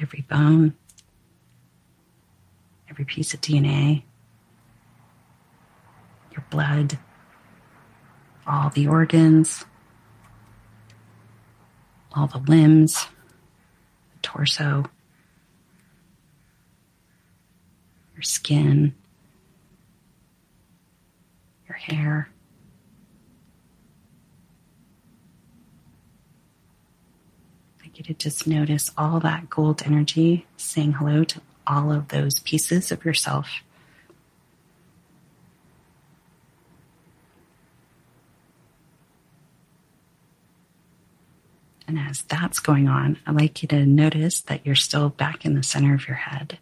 Every 0.00 0.22
bone, 0.22 0.74
every 2.90 3.04
piece 3.04 3.34
of 3.34 3.40
DNA, 3.40 4.02
your 6.34 6.44
blood, 6.50 6.98
all 8.46 8.70
the 8.70 8.86
organs, 8.86 9.64
all 12.14 12.26
the 12.26 12.38
limbs, 12.38 13.06
the 14.12 14.18
torso, 14.22 14.84
your 18.14 18.22
skin, 18.22 18.94
your 21.68 21.76
hair. 21.76 22.28
I 27.82 27.88
get 27.88 28.06
to 28.06 28.14
just 28.14 28.46
notice 28.46 28.90
all 28.98 29.20
that 29.20 29.48
gold 29.48 29.82
energy 29.84 30.46
saying 30.56 30.94
hello 30.94 31.24
to 31.24 31.40
all 31.66 31.90
of 31.92 32.08
those 32.08 32.40
pieces 32.40 32.92
of 32.92 33.04
yourself 33.04 33.48
And 41.94 42.08
as 42.08 42.22
that's 42.22 42.58
going 42.58 42.88
on, 42.88 43.18
I'd 43.24 43.36
like 43.36 43.62
you 43.62 43.68
to 43.68 43.86
notice 43.86 44.40
that 44.40 44.66
you're 44.66 44.74
still 44.74 45.10
back 45.10 45.44
in 45.44 45.54
the 45.54 45.62
center 45.62 45.94
of 45.94 46.08
your 46.08 46.16
head. 46.16 46.58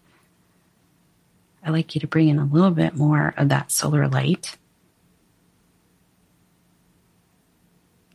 I'd 1.65 1.71
like 1.71 1.95
you 1.95 2.03
to 2.03 2.07
bring 2.07 2.29
in 2.29 2.39
a 2.39 2.45
little 2.45 2.71
bit 2.71 2.97
more 2.97 3.33
of 3.39 3.49
that 3.49 3.73
solar 3.73 4.09
light 4.09 4.59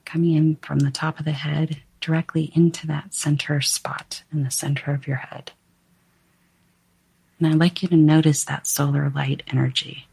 coming 0.05 0.34
in 0.34 0.57
from 0.57 0.80
the 0.80 0.91
top 0.91 1.18
of 1.18 1.26
the 1.26 1.32
head 1.32 1.82
directly 2.01 2.51
into 2.53 2.86
that 2.86 3.15
center 3.15 3.61
spot 3.61 4.22
in 4.32 4.43
the 4.43 4.51
center 4.51 4.91
of 4.91 5.07
your 5.07 5.18
head. 5.18 5.53
And 7.39 7.47
I'd 7.47 7.59
like 7.59 7.82
you 7.82 7.89
to 7.89 7.95
notice 7.95 8.43
that 8.45 8.68
solar 8.68 9.09
light 9.09 9.41
energy. 9.47 10.07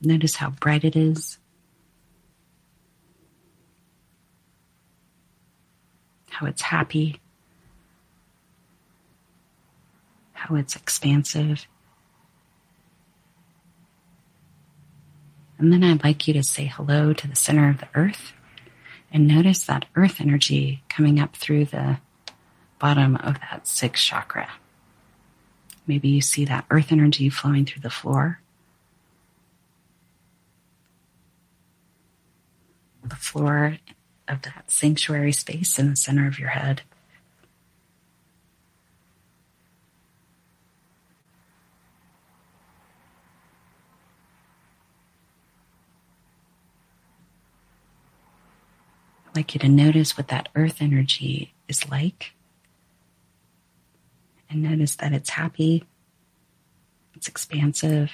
Notice 0.00 0.36
how 0.36 0.50
bright 0.50 0.84
it 0.84 0.96
is. 0.96 1.36
How 6.36 6.46
it's 6.46 6.60
happy, 6.60 7.18
how 10.34 10.54
it's 10.54 10.76
expansive. 10.76 11.66
And 15.58 15.72
then 15.72 15.82
I'd 15.82 16.04
like 16.04 16.28
you 16.28 16.34
to 16.34 16.42
say 16.42 16.66
hello 16.66 17.14
to 17.14 17.26
the 17.26 17.34
center 17.36 17.70
of 17.70 17.78
the 17.80 17.88
earth 17.94 18.34
And 19.12 19.26
notice 19.26 19.64
that 19.64 19.86
earth 19.94 20.20
energy 20.20 20.82
coming 20.88 21.18
up 21.20 21.36
through 21.36 21.66
the 21.66 21.98
bottom 22.78 23.16
of 23.16 23.38
that 23.40 23.66
sixth 23.66 24.04
chakra. 24.04 24.50
Maybe 25.86 26.08
you 26.08 26.20
see 26.20 26.44
that 26.44 26.66
earth 26.70 26.90
energy 26.90 27.28
flowing 27.30 27.64
through 27.64 27.82
the 27.82 27.90
floor. 27.90 28.40
The 33.04 33.16
floor 33.16 33.78
of 34.28 34.42
that 34.42 34.70
sanctuary 34.70 35.32
space 35.32 35.78
in 35.78 35.90
the 35.90 35.96
center 35.96 36.26
of 36.26 36.38
your 36.38 36.50
head. 36.50 36.82
I'd 49.28 49.36
like 49.36 49.54
you 49.54 49.60
to 49.60 49.68
notice 49.68 50.16
what 50.16 50.28
that 50.28 50.48
earth 50.54 50.80
energy 50.80 51.54
is 51.68 51.88
like 51.88 52.32
and 54.48 54.62
notice 54.62 54.96
that 54.96 55.12
it's 55.12 55.30
happy, 55.30 55.84
it's 57.14 57.28
expansive, 57.28 58.12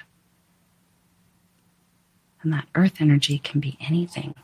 and 2.42 2.52
that 2.52 2.66
earth 2.74 3.00
energy 3.00 3.38
can 3.38 3.60
be 3.60 3.76
anything. 3.80 4.34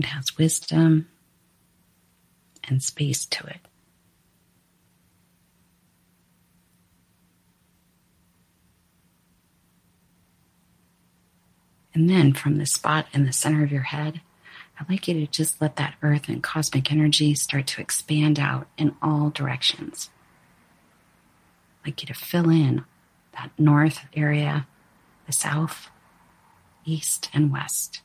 It 0.00 0.06
has 0.06 0.38
wisdom 0.38 1.08
and 2.64 2.82
space 2.82 3.26
to 3.26 3.46
it. 3.48 3.58
And 11.92 12.08
then 12.08 12.32
from 12.32 12.56
the 12.56 12.64
spot 12.64 13.08
in 13.12 13.26
the 13.26 13.32
center 13.34 13.62
of 13.62 13.70
your 13.70 13.82
head, 13.82 14.22
I'd 14.78 14.88
like 14.88 15.06
you 15.06 15.12
to 15.12 15.26
just 15.26 15.60
let 15.60 15.76
that 15.76 15.96
earth 16.00 16.30
and 16.30 16.42
cosmic 16.42 16.90
energy 16.90 17.34
start 17.34 17.66
to 17.66 17.82
expand 17.82 18.40
out 18.40 18.68
in 18.78 18.96
all 19.02 19.28
directions. 19.28 20.08
I'd 21.82 21.88
like 21.88 22.00
you 22.00 22.06
to 22.06 22.14
fill 22.14 22.48
in 22.48 22.86
that 23.32 23.50
north 23.58 24.06
area, 24.16 24.66
the 25.26 25.34
south, 25.34 25.90
east, 26.86 27.28
and 27.34 27.52
west. 27.52 28.00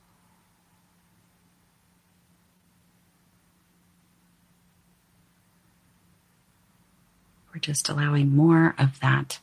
Just 7.65 7.89
allowing 7.89 8.29
more 8.29 8.75
of 8.77 8.99
that 8.99 9.39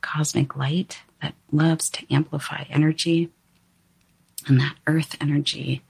cosmic 0.00 0.56
light 0.56 1.02
that 1.20 1.34
loves 1.52 1.90
to 1.90 2.10
amplify 2.10 2.64
energy 2.70 3.28
and 4.46 4.58
that 4.58 4.76
earth 4.86 5.14
energy 5.20 5.82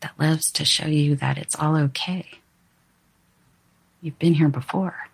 that 0.00 0.12
loves 0.18 0.52
to 0.52 0.66
show 0.66 0.86
you 0.86 1.16
that 1.16 1.38
it's 1.38 1.56
all 1.56 1.74
okay. 1.74 2.26
You've 4.02 4.18
been 4.18 4.34
here 4.34 4.50
before. 4.50 5.08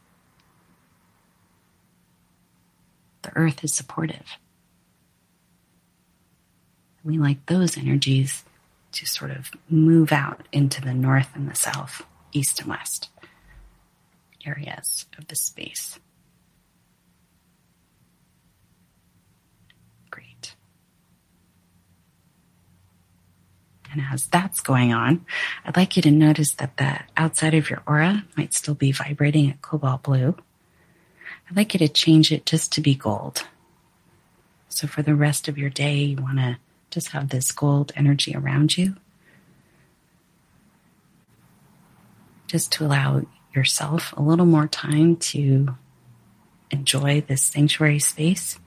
The 3.23 3.31
earth 3.37 3.63
is 3.63 3.73
supportive. 3.73 4.27
We 7.05 7.17
like 7.17 7.47
those 7.47 7.79
energies 7.79 8.45
to 8.91 9.07
sort 9.07 9.31
of 9.31 9.53
move 9.69 10.11
out 10.11 10.49
into 10.51 10.81
the 10.81 10.95
north 10.95 11.29
and 11.37 11.49
the 11.49 11.55
south, 11.55 12.03
east 12.33 12.61
and 12.61 12.71
west 12.71 13.09
areas 14.47 15.07
of 15.19 15.27
the 15.29 15.37
space. 15.37 15.99
Great. 20.11 20.55
And 23.93 24.03
as 24.13 24.27
that's 24.27 24.61
going 24.61 24.93
on, 24.93 25.25
I'd 25.65 25.77
like 25.77 25.97
you 25.97 26.03
to 26.03 26.11
notice 26.11 26.53
that 26.55 26.77
the 26.77 27.01
outside 27.17 27.55
of 27.55 27.71
your 27.71 27.83
aura 27.87 28.25
might 28.37 28.55
still 28.55 28.75
be 28.75 28.93
vibrating 28.93 29.51
at 29.51 29.63
cobalt 29.63 30.03
blue. 30.03 30.37
I'd 31.49 31.57
like 31.57 31.75
you 31.75 31.79
to 31.79 31.89
change 31.89 32.33
it 32.33 32.47
just 32.47 32.73
to 32.73 32.81
be 32.81 32.95
gold. 32.95 33.47
So 34.69 34.87
for 34.87 35.03
the 35.03 35.15
rest 35.15 35.47
of 35.47 35.57
your 35.57 35.71
day, 35.71 35.99
you 35.99 36.17
want 36.17 36.39
to 36.39 36.59
just 36.91 37.09
have 37.09 37.29
this 37.29 37.53
gold 37.53 37.93
energy 37.95 38.35
around 38.35 38.77
you. 38.77 38.97
Just 42.47 42.73
to 42.73 42.85
allow 42.85 43.25
yourself 43.55 44.13
a 44.17 44.23
little 44.23 44.47
more 44.47 44.67
time 44.67 45.17
to 45.17 45.77
enjoy 46.71 47.21
this 47.21 47.43
sanctuary 47.43 47.99
space. 47.99 48.59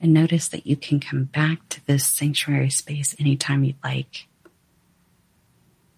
And 0.00 0.14
notice 0.14 0.48
that 0.48 0.66
you 0.66 0.76
can 0.76 0.98
come 0.98 1.24
back 1.24 1.68
to 1.70 1.86
this 1.86 2.06
sanctuary 2.06 2.70
space 2.70 3.14
anytime 3.18 3.64
you'd 3.64 3.76
like. 3.84 4.26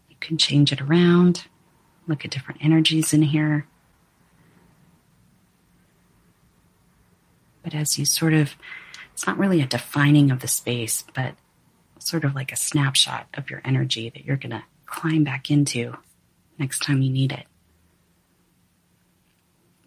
You 0.09 0.17
can 0.19 0.39
change 0.39 0.73
it 0.73 0.81
around, 0.81 1.47
look 2.09 2.25
at 2.25 2.33
different 2.33 2.65
energies 2.65 3.13
in 3.13 3.23
here. 3.23 3.67
But 7.63 7.75
as 7.75 7.97
you 7.97 8.05
sort 8.05 8.35
of, 8.35 8.57
it's 9.13 9.27
not 9.27 9.39
really 9.39 9.61
a 9.61 9.67
defining 9.67 10.33
of 10.33 10.41
the 10.41 10.49
space, 10.49 11.05
but 11.15 11.37
sort 12.07 12.25
of 12.25 12.35
like 12.35 12.53
a 12.53 12.57
snapshot 12.57 13.27
of 13.35 13.51
your 13.51 13.61
energy 13.65 14.11
that 14.11 14.25
you're 14.25 14.37
going 14.37 14.51
to 14.51 14.65
climb 14.87 15.25
back 15.25 15.51
into 15.51 15.97
next 16.59 16.81
time 16.81 17.03
you 17.03 17.11
need 17.11 17.33
it. 17.33 17.47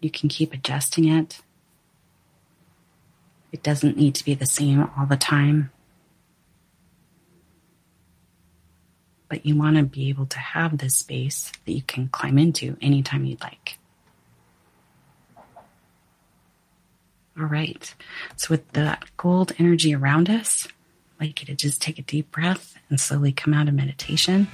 You 0.00 0.10
can 0.10 0.28
keep 0.28 0.52
adjusting 0.52 1.08
it 1.08 1.40
it 3.56 3.62
doesn't 3.62 3.96
need 3.96 4.14
to 4.16 4.24
be 4.24 4.34
the 4.34 4.44
same 4.44 4.90
all 4.98 5.06
the 5.06 5.16
time. 5.16 5.70
But 9.30 9.46
you 9.46 9.56
want 9.56 9.76
to 9.76 9.82
be 9.82 10.10
able 10.10 10.26
to 10.26 10.38
have 10.38 10.76
this 10.76 10.96
space 10.98 11.50
that 11.64 11.72
you 11.72 11.80
can 11.80 12.08
climb 12.08 12.38
into 12.38 12.76
anytime 12.82 13.24
you'd 13.24 13.40
like. 13.40 13.78
All 17.38 17.46
right. 17.46 17.94
So, 18.36 18.48
with 18.50 18.70
the 18.72 18.98
gold 19.16 19.52
energy 19.58 19.94
around 19.94 20.28
us, 20.28 20.68
like 21.20 21.40
you 21.40 21.46
to 21.46 21.54
just 21.54 21.80
take 21.80 21.98
a 21.98 22.02
deep 22.02 22.30
breath 22.30 22.74
and 22.88 23.00
slowly 23.00 23.32
come 23.32 23.54
out 23.54 23.68
of 23.68 23.74
meditation. 23.74 24.48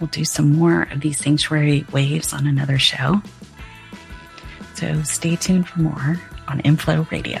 We'll 0.00 0.08
do 0.08 0.24
some 0.24 0.52
more 0.52 0.82
of 0.82 1.00
these 1.00 1.18
sanctuary 1.18 1.84
waves 1.92 2.32
on 2.32 2.46
another 2.46 2.78
show. 2.78 3.20
So, 4.74 5.02
stay 5.02 5.34
tuned 5.34 5.68
for 5.68 5.80
more 5.80 6.20
on 6.46 6.60
Inflow 6.60 7.06
Radio. 7.10 7.40